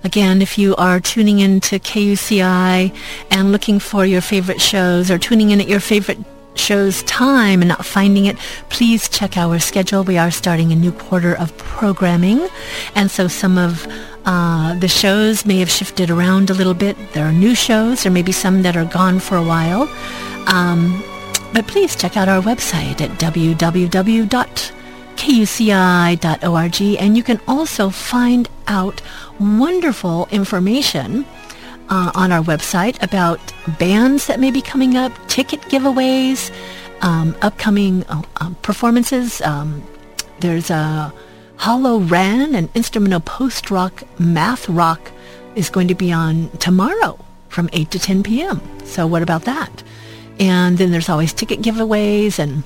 [0.03, 2.93] Again, if you are tuning in to KUCI
[3.31, 6.19] and looking for your favorite shows or tuning in at your favorite
[6.55, 8.35] show's time and not finding it,
[8.67, 10.03] please check our schedule.
[10.03, 12.49] We are starting a new quarter of programming.
[12.95, 13.87] And so some of
[14.25, 16.97] uh, the shows may have shifted around a little bit.
[17.13, 18.03] There are new shows.
[18.03, 19.83] There may be some that are gone for a while.
[20.47, 21.01] Um,
[21.53, 23.17] but please check out our website at
[25.21, 29.01] www.kuci.org and you can also find out
[29.39, 31.25] wonderful information
[31.89, 33.39] uh, on our website about
[33.77, 36.51] bands that may be coming up, ticket giveaways,
[37.01, 39.41] um, upcoming uh, um, performances.
[39.41, 39.83] Um,
[40.39, 41.13] there's a
[41.57, 45.11] Hollow Ran, an instrumental post-rock math rock,
[45.55, 48.61] is going to be on tomorrow from 8 to 10 p.m.
[48.85, 49.83] So what about that?
[50.39, 52.63] And then there's always ticket giveaways and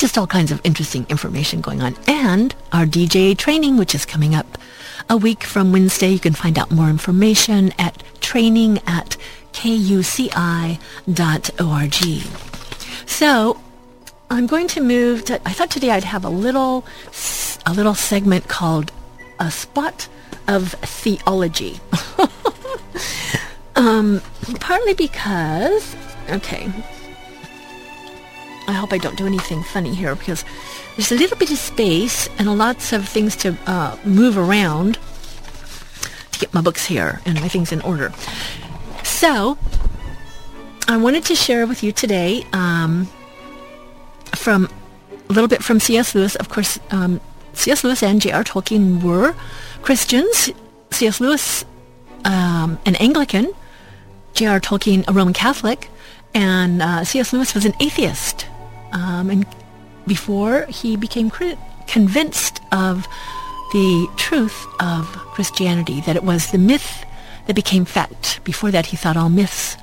[0.00, 1.94] just all kinds of interesting information going on.
[2.06, 4.56] And our DJ training, which is coming up
[5.10, 6.08] a week from Wednesday.
[6.08, 9.18] You can find out more information at training at
[9.52, 10.78] kuci.org.
[13.06, 13.60] So
[14.30, 16.86] I'm going to move to, I thought today I'd have a little,
[17.66, 18.92] a little segment called
[19.38, 20.08] A Spot
[20.48, 21.78] of Theology.
[23.76, 24.22] um,
[24.60, 25.94] partly because,
[26.30, 26.72] okay,
[28.70, 30.44] I hope I don't do anything funny here because
[30.94, 34.96] there's a little bit of space and lots of things to uh, move around
[36.30, 38.12] to get my books here and my things in order.
[39.02, 39.58] So,
[40.86, 43.08] I wanted to share with you today um,
[44.36, 44.68] from
[45.28, 46.14] a little bit from C.S.
[46.14, 46.36] Lewis.
[46.36, 47.20] Of course, um,
[47.54, 47.82] C.S.
[47.82, 48.44] Lewis and J.R.
[48.44, 49.34] Tolkien were
[49.82, 50.52] Christians.
[50.92, 51.20] C.S.
[51.20, 51.64] Lewis,
[52.24, 53.50] um, an Anglican,
[54.34, 54.60] J.R.
[54.60, 55.90] Tolkien, a Roman Catholic,
[56.34, 57.32] and uh, C.S.
[57.32, 58.46] Lewis was an atheist.
[58.92, 59.46] Um, and
[60.06, 63.06] before he became cri- convinced of
[63.72, 67.04] the truth of Christianity, that it was the myth
[67.46, 68.40] that became fact.
[68.44, 69.76] Before that, he thought all myths,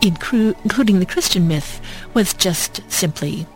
[0.00, 1.80] inclu- including the Christian myth,
[2.14, 3.46] was just simply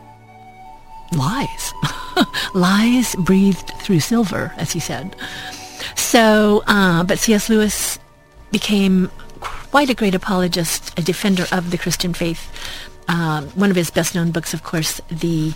[1.13, 1.73] lies.
[2.55, 5.15] lies breathed through silver, as he said.
[5.97, 7.49] So, uh, but C.S.
[7.49, 7.99] Lewis
[8.51, 12.51] became quite a great apologist, a defender of the Christian faith.
[13.09, 15.53] Um, one of his best-known books, of course, the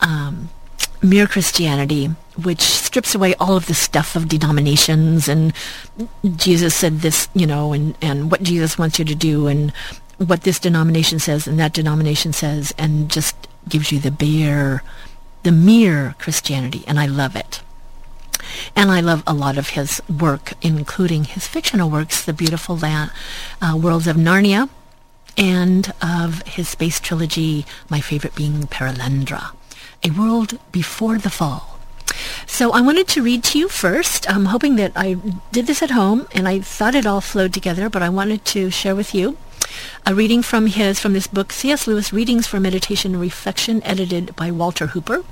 [0.00, 0.50] um,
[1.02, 2.06] Mere Christianity,
[2.42, 5.52] which strips away all of the stuff of denominations and
[6.36, 9.70] Jesus said this, you know, and, and what Jesus wants you to do and
[10.18, 13.36] what this denomination says and that denomination says and just
[13.68, 14.82] gives you the bare,
[15.42, 16.84] the mere Christianity.
[16.86, 17.60] And I love it.
[18.76, 23.10] And I love a lot of his work, including his fictional works, the beautiful land,
[23.60, 24.68] uh, Worlds of Narnia,
[25.36, 29.54] and of his space trilogy, my favorite being Perelandra,
[30.02, 31.78] A World Before the Fall.
[32.46, 34.30] So I wanted to read to you first.
[34.30, 35.14] I'm hoping that I
[35.50, 38.70] did this at home and I thought it all flowed together, but I wanted to
[38.70, 39.36] share with you
[40.06, 41.86] a reading from his, from this book, C.S.
[41.86, 45.24] Lewis, Readings for Meditation and Reflection, edited by Walter Hooper.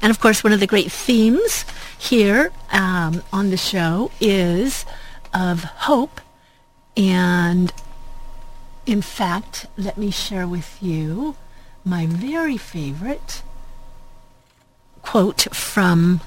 [0.00, 1.64] And of course, one of the great themes
[1.98, 4.84] here um, on the show is
[5.32, 6.20] of hope.
[6.96, 7.72] And
[8.86, 11.36] in fact, let me share with you
[11.84, 13.42] my very favorite
[15.02, 16.20] quote from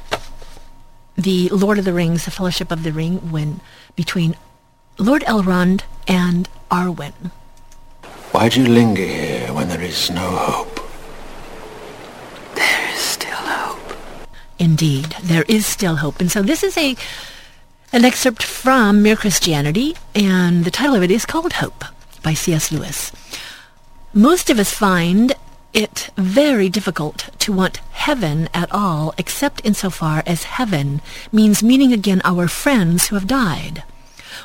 [1.15, 3.59] the Lord of the Rings, the Fellowship of the Ring, when
[3.95, 4.35] between
[4.97, 7.31] Lord Elrond and Arwen.
[8.31, 10.79] Why do you linger here when there is no hope?
[12.55, 13.97] There is still hope.
[14.59, 16.19] Indeed, there is still hope.
[16.19, 16.95] And so this is a
[17.93, 21.85] an excerpt from Mere Christianity, and the title of it is called Hope
[22.23, 22.71] by C.S.
[22.71, 23.11] Lewis.
[24.13, 25.33] Most of us find
[25.73, 31.01] it very difficult to want heaven at all, except insofar as heaven
[31.31, 33.83] means meeting again our friends who have died.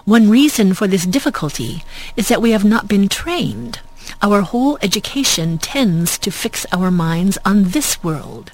[0.05, 1.85] One reason for this difficulty
[2.17, 3.81] is that we have not been trained.
[4.21, 8.53] Our whole education tends to fix our minds on this world.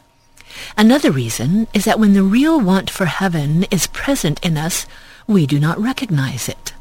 [0.76, 4.87] Another reason is that when the real want for heaven is present in us,
[5.26, 6.72] we do not recognize it.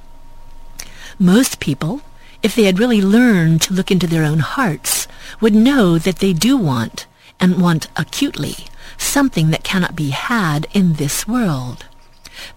[1.20, 2.02] Most people,
[2.44, 5.08] if they had really learned to look into their own hearts,
[5.42, 7.06] would know that they do want,
[7.40, 8.56] and want acutely,
[8.98, 11.86] something that cannot be had in this world.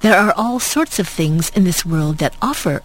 [0.00, 2.82] There are all sorts of things in this world that offer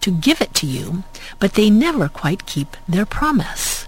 [0.00, 1.04] to give it to you,
[1.38, 3.86] but they never quite keep their promise.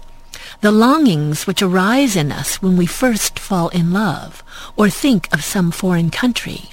[0.61, 4.43] The longings which arise in us when we first fall in love,
[4.77, 6.69] or think of some foreign country,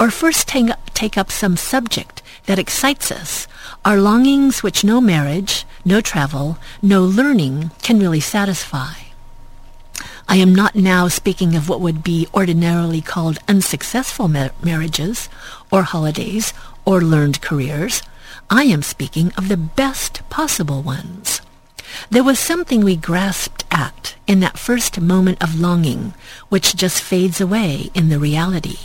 [0.00, 3.46] or first take up some subject that excites us,
[3.86, 8.94] are longings which no marriage, no travel, no learning can really satisfy.
[10.28, 15.28] I am not now speaking of what would be ordinarily called unsuccessful ma- marriages,
[15.70, 16.52] or holidays,
[16.84, 18.02] or learned careers.
[18.50, 21.40] I am speaking of the best possible ones.
[22.10, 26.12] There was something we grasped at in that first moment of longing,
[26.48, 28.78] which just fades away in the reality.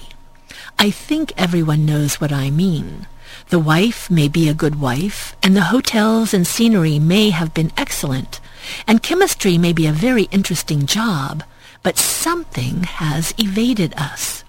[0.78, 3.08] I think everyone knows what I mean.
[3.52, 7.74] The wife may be a good wife, and the hotels and scenery may have been
[7.76, 8.40] excellent,
[8.88, 11.44] and chemistry may be a very interesting job,
[11.84, 14.46] but something has evaded us.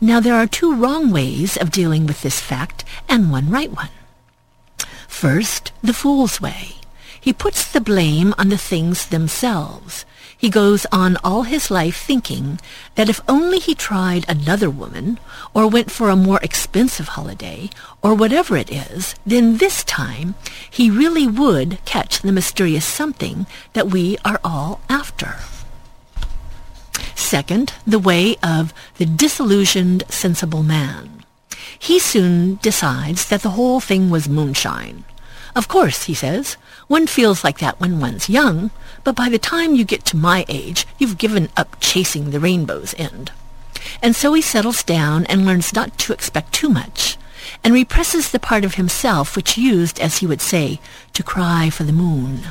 [0.00, 3.94] Now there are two wrong ways of dealing with this fact, and one right one.
[5.06, 6.78] First, the fool's way.
[7.20, 10.04] He puts the blame on the things themselves.
[10.44, 12.60] He goes on all his life thinking
[12.96, 15.18] that if only he tried another woman,
[15.54, 17.70] or went for a more expensive holiday,
[18.02, 20.34] or whatever it is, then this time
[20.70, 25.36] he really would catch the mysterious something that we are all after.
[27.14, 31.24] Second, the way of the disillusioned, sensible man.
[31.78, 35.04] He soon decides that the whole thing was moonshine.
[35.56, 38.70] Of course, he says, one feels like that when one's young,
[39.04, 42.94] but by the time you get to my age, you've given up chasing the rainbow's
[42.98, 43.32] end.
[44.02, 47.16] And so he settles down and learns not to expect too much,
[47.62, 50.80] and represses the part of himself which used, as he would say,
[51.12, 52.48] to cry for the moon.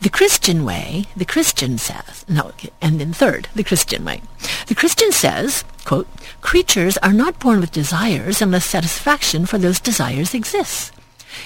[0.00, 4.22] The Christian way, the Christian says, no, and then third, the Christian way.
[4.68, 6.08] The Christian says, quote,
[6.40, 10.92] creatures are not born with desires unless satisfaction for those desires exists.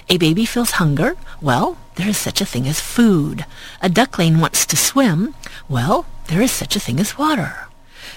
[0.09, 1.17] A baby feels hunger.
[1.41, 3.45] Well, there is such a thing as food.
[3.81, 5.35] A duckling wants to swim.
[5.69, 7.69] Well, there is such a thing as water.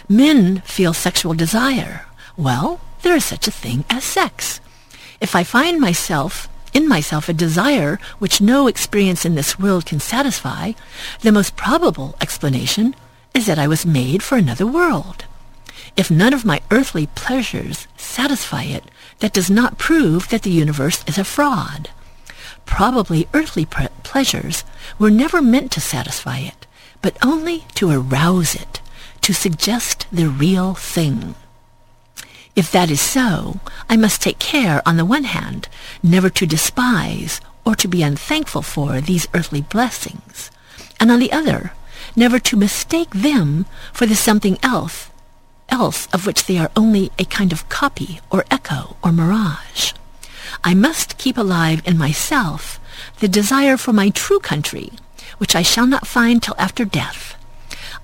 [0.08, 2.06] Men feel sexual desire.
[2.36, 4.60] Well, there is such a thing as sex.
[5.22, 10.00] If I find myself in myself a desire which no experience in this world can
[10.00, 10.74] satisfy,
[11.22, 12.96] the most probable explanation
[13.34, 15.26] is that I was made for another world.
[15.98, 18.84] If none of my earthly pleasures satisfy it,
[19.20, 21.90] that does not prove that the universe is a fraud.
[22.66, 24.64] Probably earthly pre- pleasures
[24.98, 26.68] were never meant to satisfy it,
[27.02, 28.82] but only to arouse it,
[29.22, 31.36] to suggest the real thing.
[32.56, 33.60] If that is so,
[33.90, 35.68] I must take care, on the one hand,
[36.04, 40.52] never to despise or to be unthankful for these earthly blessings,
[41.00, 41.74] and on the other,
[42.16, 45.10] never to mistake them for the something else,
[45.70, 49.94] else of which they are only a kind of copy or echo or mirage.
[50.64, 52.80] I must keep alive in myself
[53.20, 54.92] the desire for my true country,
[55.38, 57.36] which I shall not find till after death.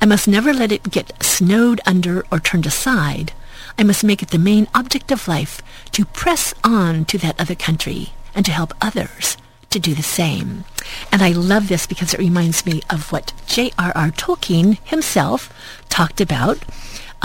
[0.01, 3.33] I must never let it get snowed under or turned aside,
[3.77, 5.61] I must make it the main object of life
[5.91, 9.37] to press on to that other country and to help others
[9.69, 10.63] to do the same.
[11.11, 14.11] And I love this because it reminds me of what J.R.R.
[14.11, 15.51] Tolkien himself
[15.89, 16.59] talked about.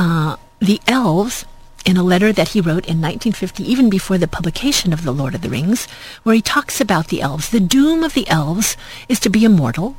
[0.00, 1.44] Uh, the elves
[1.84, 5.34] in a letter that he wrote in 1950, even before the publication of The Lord
[5.34, 5.86] of the Rings,
[6.22, 7.50] where he talks about the elves.
[7.50, 8.78] The doom of the elves
[9.10, 9.96] is to be immortal,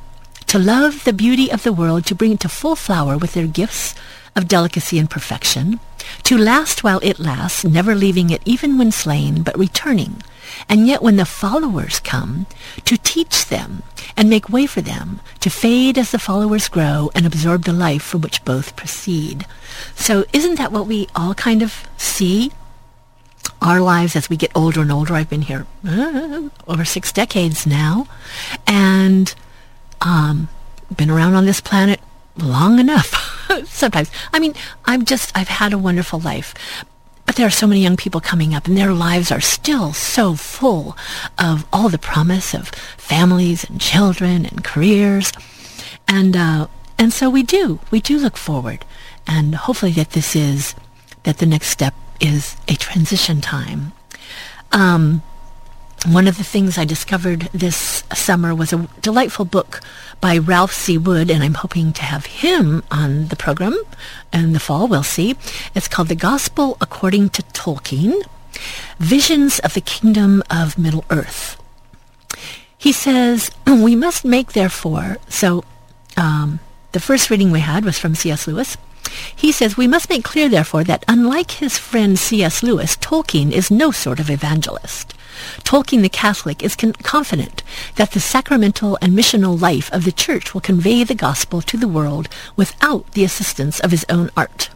[0.48, 3.46] to love the beauty of the world, to bring it to full flower with their
[3.46, 3.94] gifts
[4.34, 5.78] of delicacy and perfection,
[6.24, 10.20] to last while it lasts, never leaving it even when slain, but returning,
[10.68, 12.46] and yet when the followers come,
[12.84, 13.82] to teach them
[14.16, 18.02] and make way for them, to fade as the followers grow and absorb the life
[18.02, 19.46] from which both proceed.
[19.94, 22.52] So isn't that what we all kind of see?
[23.60, 25.14] Our lives as we get older and older.
[25.14, 28.06] I've been here uh, over six decades now,
[28.66, 29.34] and
[30.00, 30.48] um,
[30.96, 32.00] been around on this planet
[32.36, 33.14] long enough
[33.66, 34.10] sometimes.
[34.32, 36.54] I mean, I'm just, I've had a wonderful life.
[37.26, 40.34] But there are so many young people coming up, and their lives are still so
[40.34, 40.96] full
[41.38, 45.32] of all the promise of families and children and careers.
[46.08, 46.66] And, uh,
[46.98, 48.84] and so we do, we do look forward.
[49.26, 50.74] And hopefully that this is,
[51.22, 53.92] that the next step is a transition time.
[54.72, 55.22] Um,
[56.06, 59.80] one of the things I discovered this summer was a delightful book
[60.20, 60.98] by Ralph C.
[60.98, 63.80] Wood, and I'm hoping to have him on the program
[64.32, 64.88] in the fall.
[64.88, 65.36] We'll see.
[65.74, 68.20] It's called The Gospel According to Tolkien
[68.98, 71.60] Visions of the Kingdom of Middle Earth.
[72.76, 75.62] He says, We must make, therefore, so
[76.16, 76.58] um,
[76.92, 78.46] the first reading we had was from C.S.
[78.46, 78.76] Lewis.
[79.34, 82.62] He says, We must make clear, therefore, that unlike his friend C.S.
[82.62, 85.14] Lewis, Tolkien is no sort of evangelist.
[85.64, 87.62] Tolkien the Catholic is con- confident
[87.96, 91.88] that the sacramental and missional life of the Church will convey the gospel to the
[91.88, 94.70] world without the assistance of his own art.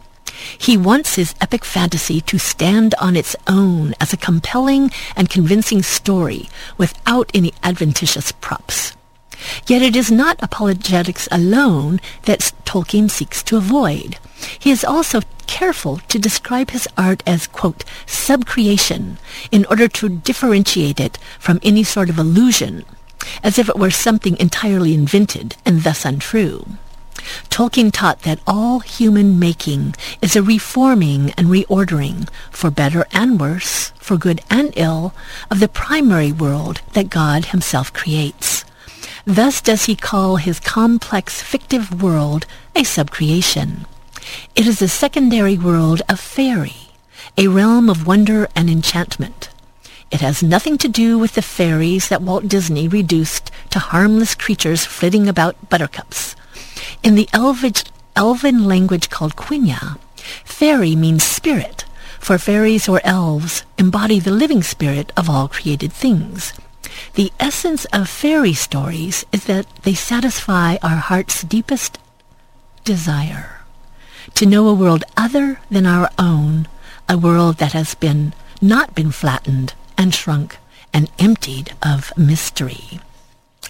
[0.57, 5.81] He wants his epic fantasy to stand on its own as a compelling and convincing
[5.81, 8.93] story without any adventitious props.
[9.67, 14.17] Yet it is not apologetics alone that Tolkien seeks to avoid.
[14.59, 19.17] He is also careful to describe his art as, quote, subcreation
[19.51, 22.85] in order to differentiate it from any sort of illusion,
[23.43, 26.77] as if it were something entirely invented and thus untrue.
[27.49, 33.89] Tolkien taught that all human making is a reforming and reordering, for better and worse,
[33.97, 35.13] for good and ill,
[35.49, 38.63] of the primary world that God himself creates.
[39.25, 42.45] Thus does he call his complex fictive world
[42.75, 43.85] a subcreation.
[44.55, 46.89] It is a secondary world of fairy,
[47.37, 49.49] a realm of wonder and enchantment.
[50.09, 54.85] It has nothing to do with the fairies that Walt Disney reduced to harmless creatures
[54.85, 56.35] flitting about buttercups.
[57.03, 57.83] In the elvish,
[58.15, 59.99] elven language called Quenya,
[60.45, 61.85] fairy means spirit,
[62.19, 66.53] for fairies or elves embody the living spirit of all created things.
[67.13, 71.99] The essence of fairy stories is that they satisfy our heart's deepest
[72.83, 73.56] desire
[74.37, 76.67] to know a world other than our own,
[77.09, 78.31] a world that has been
[78.61, 80.57] not been flattened and shrunk
[80.93, 82.99] and emptied of mystery.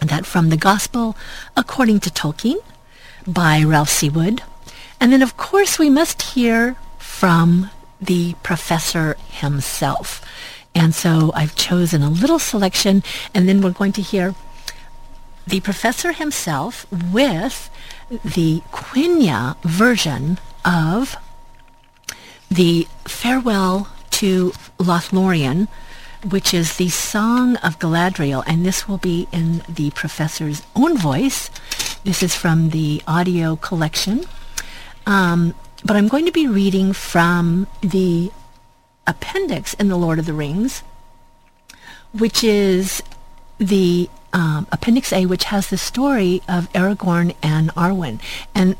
[0.01, 1.15] And that from the Gospel
[1.55, 2.57] according to Tolkien
[3.25, 4.09] by Ralph C.
[4.09, 4.43] Wood.
[4.99, 7.69] And then, of course, we must hear from
[8.01, 10.21] the professor himself.
[10.75, 13.03] And so I've chosen a little selection,
[13.33, 14.35] and then we're going to hear
[15.47, 17.69] the professor himself with
[18.09, 21.15] the Quenya version of
[22.49, 25.67] the Farewell to Lothlorien
[26.29, 31.49] which is the Song of Galadriel, and this will be in the professor's own voice.
[32.03, 34.25] This is from the audio collection.
[35.05, 35.53] Um,
[35.85, 38.31] but I'm going to be reading from the
[39.05, 40.83] appendix in The Lord of the Rings,
[42.13, 43.03] which is
[43.59, 48.19] the um, Appendix A, which has the story of Aragorn and Arwen.
[48.53, 48.75] And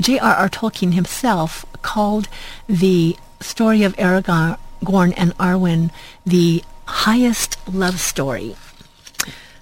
[0.00, 0.48] J.R.R.
[0.48, 2.28] Tolkien himself called
[2.68, 5.90] the story of Aragorn and Arwen
[6.24, 8.56] the highest love story,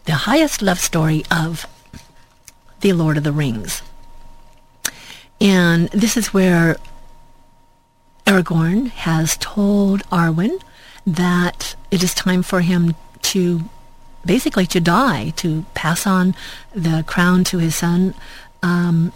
[0.05, 1.67] the highest love story of
[2.81, 3.83] the Lord of the Rings.
[5.41, 6.77] And this is where
[8.27, 10.61] Aragorn has told Arwen
[11.07, 13.61] that it is time for him to
[14.25, 16.35] basically to die, to pass on
[16.75, 18.15] the crown to his son
[18.63, 19.13] um,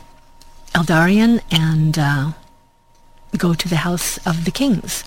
[0.75, 2.33] Eldarion and uh,
[3.37, 5.05] go to the house of the kings.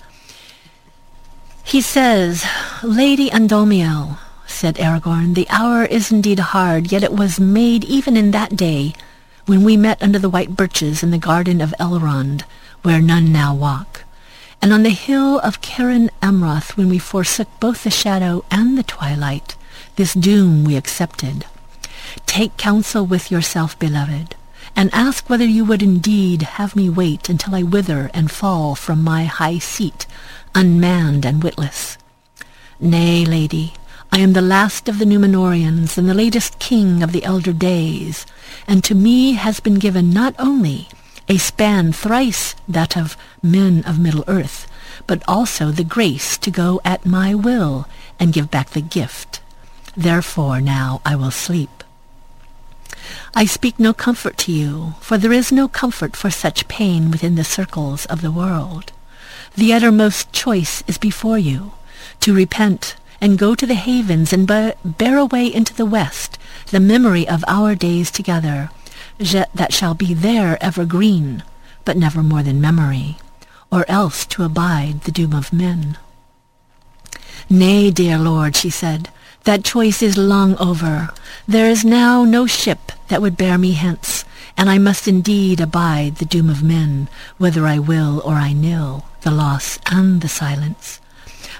[1.64, 2.44] He says,
[2.82, 8.30] Lady Undómiel, said Aragorn, the hour is indeed hard, yet it was made even in
[8.32, 8.92] that day
[9.46, 12.42] when we met under the white birches in the garden of Elrond,
[12.82, 14.04] where none now walk,
[14.60, 18.82] and on the hill of Cerin Amroth when we forsook both the shadow and the
[18.82, 19.56] twilight,
[19.96, 21.44] this doom we accepted.
[22.26, 24.36] Take counsel with yourself, beloved,
[24.74, 29.02] and ask whether you would indeed have me wait until I wither and fall from
[29.02, 30.06] my high seat,
[30.54, 31.98] unmanned and witless.
[32.80, 33.74] Nay, lady,
[34.10, 38.26] I am the last of the Númenóreans and the latest king of the elder days,
[38.66, 40.88] and to me has been given not only
[41.28, 44.66] a span thrice that of men of Middle-earth,
[45.06, 47.86] but also the grace to go at my will
[48.20, 49.40] and give back the gift.
[49.96, 51.81] Therefore now I will sleep.
[53.34, 57.34] I speak no comfort to you, for there is no comfort for such pain within
[57.34, 58.92] the circles of the world.
[59.54, 61.72] The uttermost choice is before you,
[62.20, 66.38] to repent and go to the havens and bear away into the west
[66.70, 68.70] the memory of our days together,
[69.18, 71.42] yet that shall be there evergreen,
[71.84, 73.18] but never more than memory,
[73.70, 75.98] or else to abide the doom of men.
[77.50, 79.10] Nay, dear Lord, she said,
[79.44, 81.10] that choice is long over.
[81.48, 84.24] There is now no ship that would bear me hence,
[84.56, 89.04] and I must indeed abide the doom of men, whether I will or I nill,
[89.20, 90.98] the loss and the silence.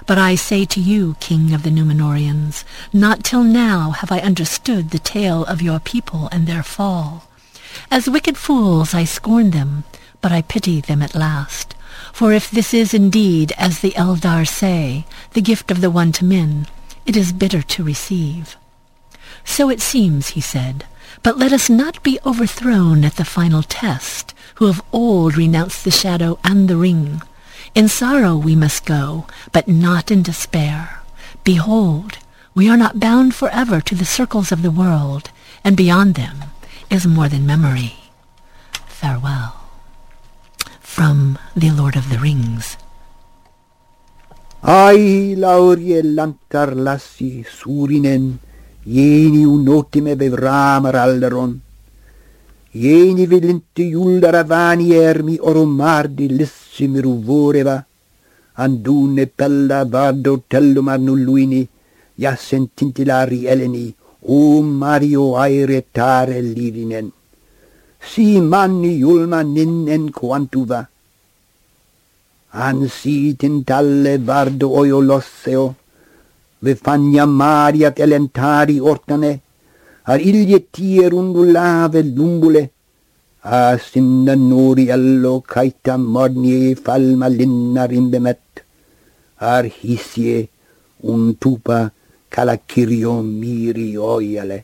[0.07, 4.89] But I say to you, King of the Númenóreans, not till now have I understood
[4.89, 7.29] the tale of your people and their fall.
[7.91, 9.83] As wicked fools I scorn them,
[10.21, 11.75] but I pity them at last.
[12.13, 16.25] For if this is indeed, as the Eldar say, the gift of the one to
[16.25, 16.65] men,
[17.05, 18.57] it is bitter to receive.
[19.45, 20.85] So it seems, he said,
[21.21, 25.91] but let us not be overthrown at the final test, who of old renounced the
[25.91, 27.21] shadow and the ring.
[27.75, 31.01] In sorrow we must go, but not in despair.
[31.43, 32.17] Behold,
[32.55, 35.31] we are not bound forever to the circles of the world,
[35.63, 36.37] and beyond them
[36.89, 37.95] is more than memory.
[38.87, 39.59] Farewell.
[40.79, 42.77] From The Lord of the Rings.
[44.63, 48.39] Ai laurie lantar lassi surinen,
[48.85, 51.59] Ieni un ottime bevramar alleron.
[52.71, 57.85] Ieni velente iuldar avani ermi oromar di lissimi ruvoreva.
[58.55, 61.67] Andune pella bardo tellum arnulluini,
[62.15, 63.93] ja sentintilari eleni,
[64.27, 67.11] o Mario aere tare lirinen.
[67.99, 70.87] Si manni iulma ninnen quantuva.
[72.49, 75.75] Ansi tintalle bardo oiolosseo,
[76.63, 79.31] ve fagna mariat elentari ortane,
[80.11, 82.63] ar ilje tier undulave lumbule,
[83.43, 88.45] a sinna nuri allo kaita mornie falma linna rimbemet,
[89.53, 90.35] ar hisje
[91.11, 91.79] un tupa
[92.33, 94.59] kalakirio miri oiale.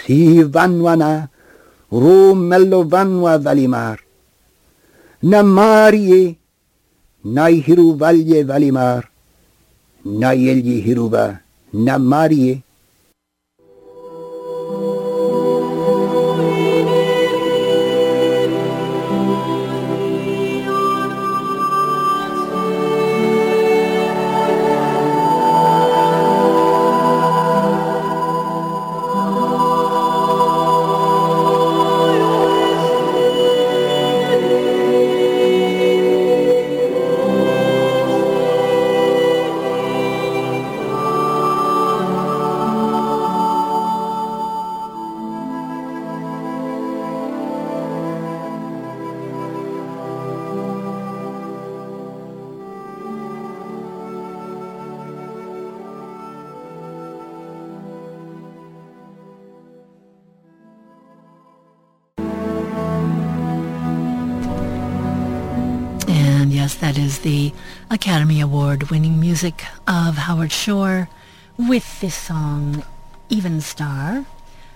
[0.00, 1.10] Si vanwana,
[2.02, 3.98] ro mello vanwa valimar,
[5.30, 6.22] na marie,
[7.34, 9.02] nai hiru valje valimar,
[10.06, 11.34] نه یلگی هیروبه
[11.74, 12.58] نه ماریه.
[72.04, 72.84] This song,
[73.30, 74.26] Evenstar,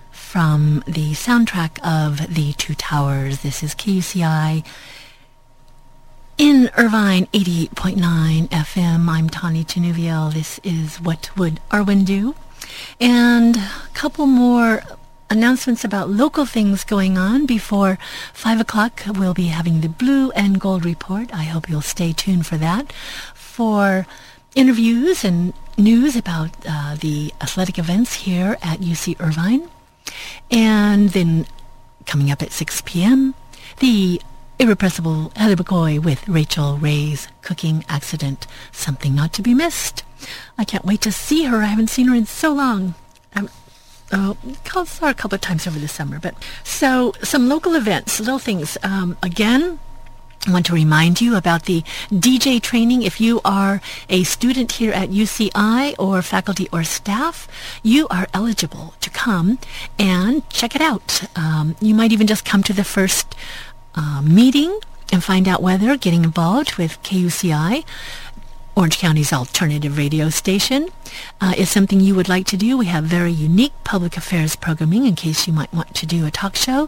[0.09, 3.43] from the soundtrack of The Two Towers.
[3.43, 4.65] This is KUCI
[6.39, 9.07] in Irvine 88.9 FM.
[9.07, 10.33] I'm Tawny Tenuviel.
[10.33, 12.33] This is What Would Arwen Do?
[12.99, 14.81] And a couple more
[15.29, 17.99] announcements about local things going on before
[18.33, 19.03] 5 o'clock.
[19.07, 21.31] We'll be having the Blue and Gold Report.
[21.31, 22.91] I hope you'll stay tuned for that.
[23.35, 24.07] For
[24.55, 29.69] interviews and news about uh, the athletic events here at UC Irvine.
[30.51, 31.45] And then
[32.05, 33.35] coming up at 6 p.m.,
[33.79, 34.21] the
[34.59, 38.45] irrepressible Heather McCoy with Rachael Ray's cooking accident.
[38.71, 40.03] Something not to be missed.
[40.57, 41.57] I can't wait to see her.
[41.57, 42.95] I haven't seen her in so long.
[43.33, 43.49] I'm,
[44.11, 44.35] oh,
[44.85, 46.19] saw her a couple of times over the summer.
[46.19, 48.77] But so some local events, little things.
[48.83, 49.79] Um, again,
[50.49, 53.03] I want to remind you about the DJ training.
[53.03, 57.47] If you are a student here at UCI or faculty or staff,
[57.83, 59.59] you are eligible to come
[59.99, 61.21] and check it out.
[61.37, 63.35] Um, you might even just come to the first
[63.93, 64.79] uh, meeting
[65.13, 67.85] and find out whether getting involved with KUCI
[68.79, 70.87] Orange County's alternative radio station
[71.41, 72.77] uh, is something you would like to do.
[72.77, 76.31] We have very unique public affairs programming in case you might want to do a
[76.31, 76.87] talk show.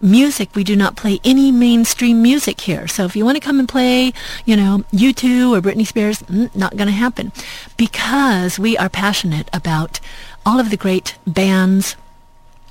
[0.00, 2.86] Music, we do not play any mainstream music here.
[2.86, 4.12] So if you want to come and play,
[4.44, 7.32] you know, U2 or Britney Spears, mm, not going to happen
[7.76, 9.98] because we are passionate about
[10.46, 11.96] all of the great bands,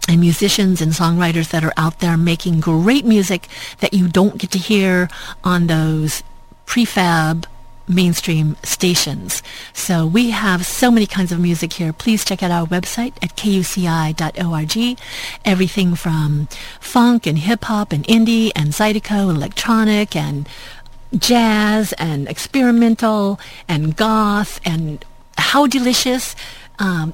[0.08, 3.48] and musicians and songwriters that are out there making great music
[3.80, 5.10] that you don't get to hear
[5.44, 6.24] on those
[6.66, 7.46] prefab
[7.88, 9.42] mainstream stations.
[9.74, 11.94] So we have so many kinds of music here.
[11.94, 15.00] Please check out our website at kuci.org.
[15.46, 16.48] Everything from
[16.80, 20.48] funk and hip hop and indie and zydeco and electronic and
[21.18, 25.04] jazz and experimental and goth and
[25.38, 26.36] how delicious.
[26.80, 27.14] Um,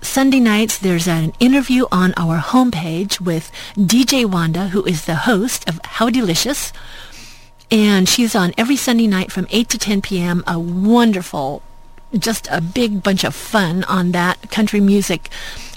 [0.00, 5.68] Sunday nights, there's an interview on our homepage with DJ Wanda, who is the host
[5.68, 6.72] of How Delicious.
[7.70, 10.42] And she's on every Sunday night from 8 to 10 p.m.
[10.46, 11.62] A wonderful,
[12.18, 15.28] just a big bunch of fun on that country music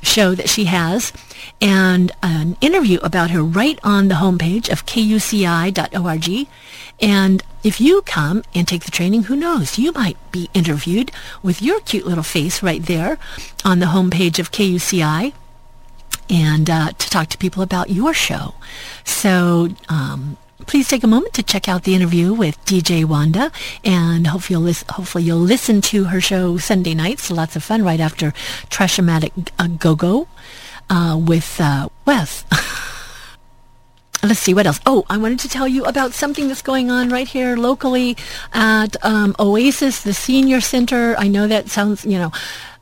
[0.02, 1.12] show that she has.
[1.60, 6.48] And an interview about her right on the homepage of kuci.org.
[7.02, 9.78] And if you come and take the training, who knows?
[9.78, 11.12] You might be interviewed
[11.44, 13.18] with your cute little face right there
[13.66, 15.34] on the homepage of KUCI
[16.30, 18.54] and uh, to talk to people about your show.
[19.04, 23.52] So um, please take a moment to check out the interview with DJ Wanda,
[23.84, 27.30] and hopefully you'll, lis- hopefully you'll listen to her show Sunday nights.
[27.32, 28.32] Lots of fun right after
[28.70, 30.28] Trashomatic uh, Go Go
[30.90, 32.46] uh, with uh, Wes.
[34.24, 34.80] let's see what else.
[34.86, 38.18] Oh, I wanted to tell you about something that's going on right here locally
[38.54, 41.16] at um, Oasis, the senior center.
[41.18, 42.32] I know that sounds, you know,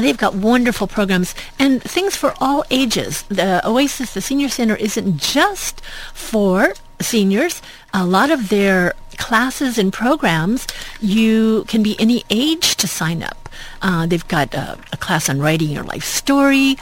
[0.00, 3.22] They've got wonderful programs and things for all ages.
[3.22, 5.80] The Oasis, the Senior Center, isn't just
[6.14, 7.62] for seniors.
[7.92, 10.66] A lot of their classes and programs,
[11.00, 13.48] you can be any age to sign up.
[13.82, 16.76] Uh, they've got a, a, class on writing your life story.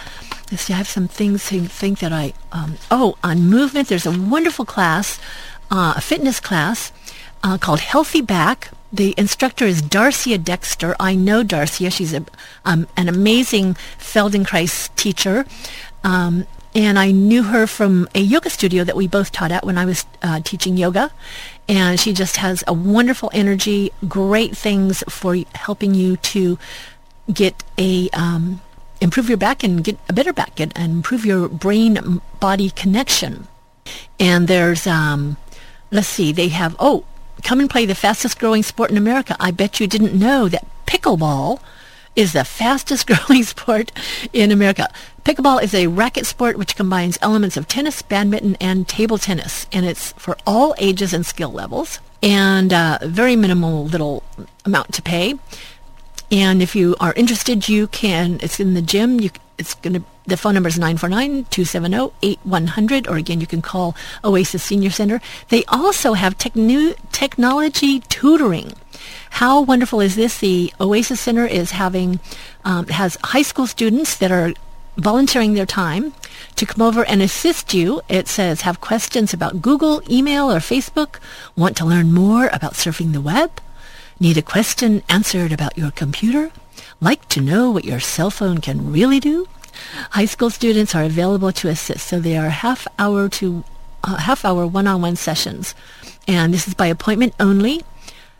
[0.51, 4.07] Let's see, I have some things to think that I, um, oh, on movement, there's
[4.07, 5.19] a wonderful class,
[5.71, 6.93] uh, a fitness class
[7.43, 10.97] uh, called Healthy Back the instructor is Darcia Dexter.
[10.99, 11.93] I know Darcia.
[11.93, 12.24] She's a,
[12.64, 15.45] um, an amazing Feldenkrais teacher.
[16.03, 19.78] Um, and I knew her from a yoga studio that we both taught at when
[19.78, 21.11] I was uh, teaching yoga.
[21.68, 26.59] And she just has a wonderful energy, great things for helping you to
[27.32, 28.61] get a um,
[29.01, 33.47] improve your back and get a better back and, improve your brain body connection.
[34.18, 35.36] And there's um,
[35.91, 37.05] let's see, they have oh,
[37.43, 39.36] come and play the fastest growing sport in America.
[39.39, 41.61] I bet you didn't know that pickleball
[42.16, 43.93] is the fastest growing sport
[44.32, 44.89] in America.
[45.24, 49.86] Pickleball is a racket sport which combines elements of tennis, badminton, and table tennis, and
[49.86, 54.24] it's for all ages and skill levels, and uh, very minimal little
[54.64, 55.34] amount to pay.
[56.30, 58.39] And if you are interested, you can.
[58.43, 59.20] It's in the gym.
[59.20, 60.03] You, it's going to.
[60.29, 65.22] The phone number is 949-270-8100, or again, you can call Oasis Senior Center.
[65.49, 68.74] They also have technology tutoring.
[69.31, 70.39] How wonderful is this?
[70.39, 72.20] The Oasis Center is having
[72.62, 74.53] um, has high school students that are
[74.99, 76.12] volunteering their time
[76.57, 78.03] to come over and assist you.
[78.11, 81.20] It says have questions about Google, email, or Facebook.
[81.57, 83.62] Want to learn more about surfing the web?
[84.20, 86.51] Need a question answered about your computer?
[87.01, 89.49] Like to know what your cell phone can really do?
[90.11, 93.64] High school students are available to assist, so they are half hour to
[94.05, 95.74] uh, half hour one-on-one sessions,
[96.26, 97.83] and this is by appointment only.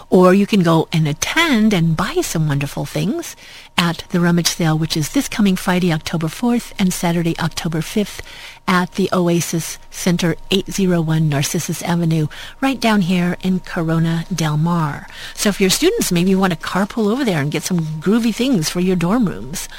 [0.09, 3.35] or you can go and attend and buy some wonderful things
[3.77, 8.21] at the rummage sale, which is this coming Friday, October 4th and Saturday, October 5th
[8.67, 12.27] at the Oasis Center, 801 Narcissus Avenue,
[12.61, 15.07] right down here in Corona Del Mar.
[15.33, 18.33] So if your students maybe you want to carpool over there and get some groovy
[18.33, 19.69] things for your dorm rooms.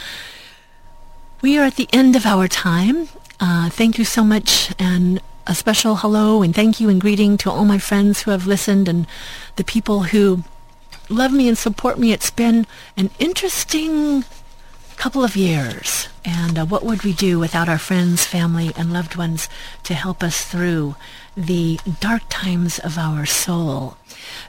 [1.40, 3.08] We are at the end of our time.
[3.40, 7.50] Uh, thank you so much and a special hello and thank you and greeting to
[7.50, 9.06] all my friends who have listened and
[9.56, 10.44] the people who
[11.08, 12.12] love me and support me.
[12.12, 12.66] It's been
[12.98, 14.24] an interesting
[14.96, 16.08] couple of years.
[16.22, 19.48] And uh, what would we do without our friends, family, and loved ones
[19.84, 20.96] to help us through
[21.34, 23.96] the dark times of our soul?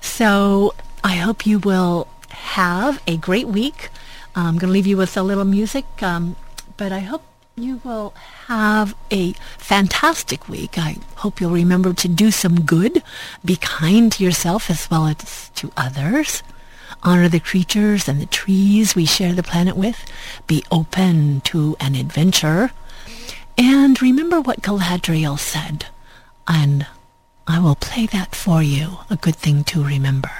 [0.01, 3.89] So I hope you will have a great week.
[4.35, 6.35] I'm going to leave you with a little music, um,
[6.75, 7.23] but I hope
[7.63, 8.13] you will
[8.47, 10.77] have a fantastic week.
[10.77, 13.03] I hope you'll remember to do some good,
[13.43, 16.43] be kind to yourself as well as to others,
[17.03, 20.05] honor the creatures and the trees we share the planet with,
[20.47, 22.71] be open to an adventure,
[23.57, 25.87] and remember what Galadriel said,
[26.47, 26.87] and
[27.47, 30.31] I will play that for you, a good thing to remember.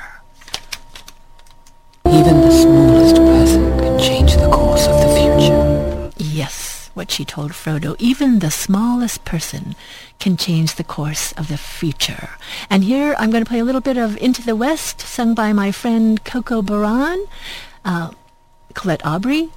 [2.05, 6.11] Even the smallest person can change the course of the future.
[6.17, 6.68] Yes
[6.99, 9.73] what she told Frodo, even the smallest person
[10.19, 12.31] can change the course of the future.
[12.69, 15.53] And here I'm going to play a little bit of Into the West, sung by
[15.53, 17.23] my friend Coco Baran,
[17.85, 18.11] uh,
[18.73, 19.47] Colette Aubrey.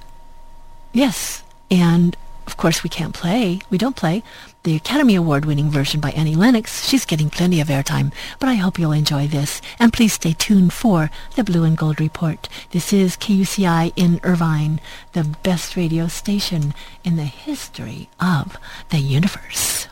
[0.93, 2.15] Yes, and
[2.47, 4.23] of course we can't play, we don't play,
[4.63, 6.87] the Academy Award winning version by Annie Lennox.
[6.87, 9.61] She's getting plenty of airtime, but I hope you'll enjoy this.
[9.77, 12.47] And please stay tuned for the Blue and Gold Report.
[12.71, 14.79] This is KUCI in Irvine,
[15.11, 18.57] the best radio station in the history of
[18.89, 19.87] the universe.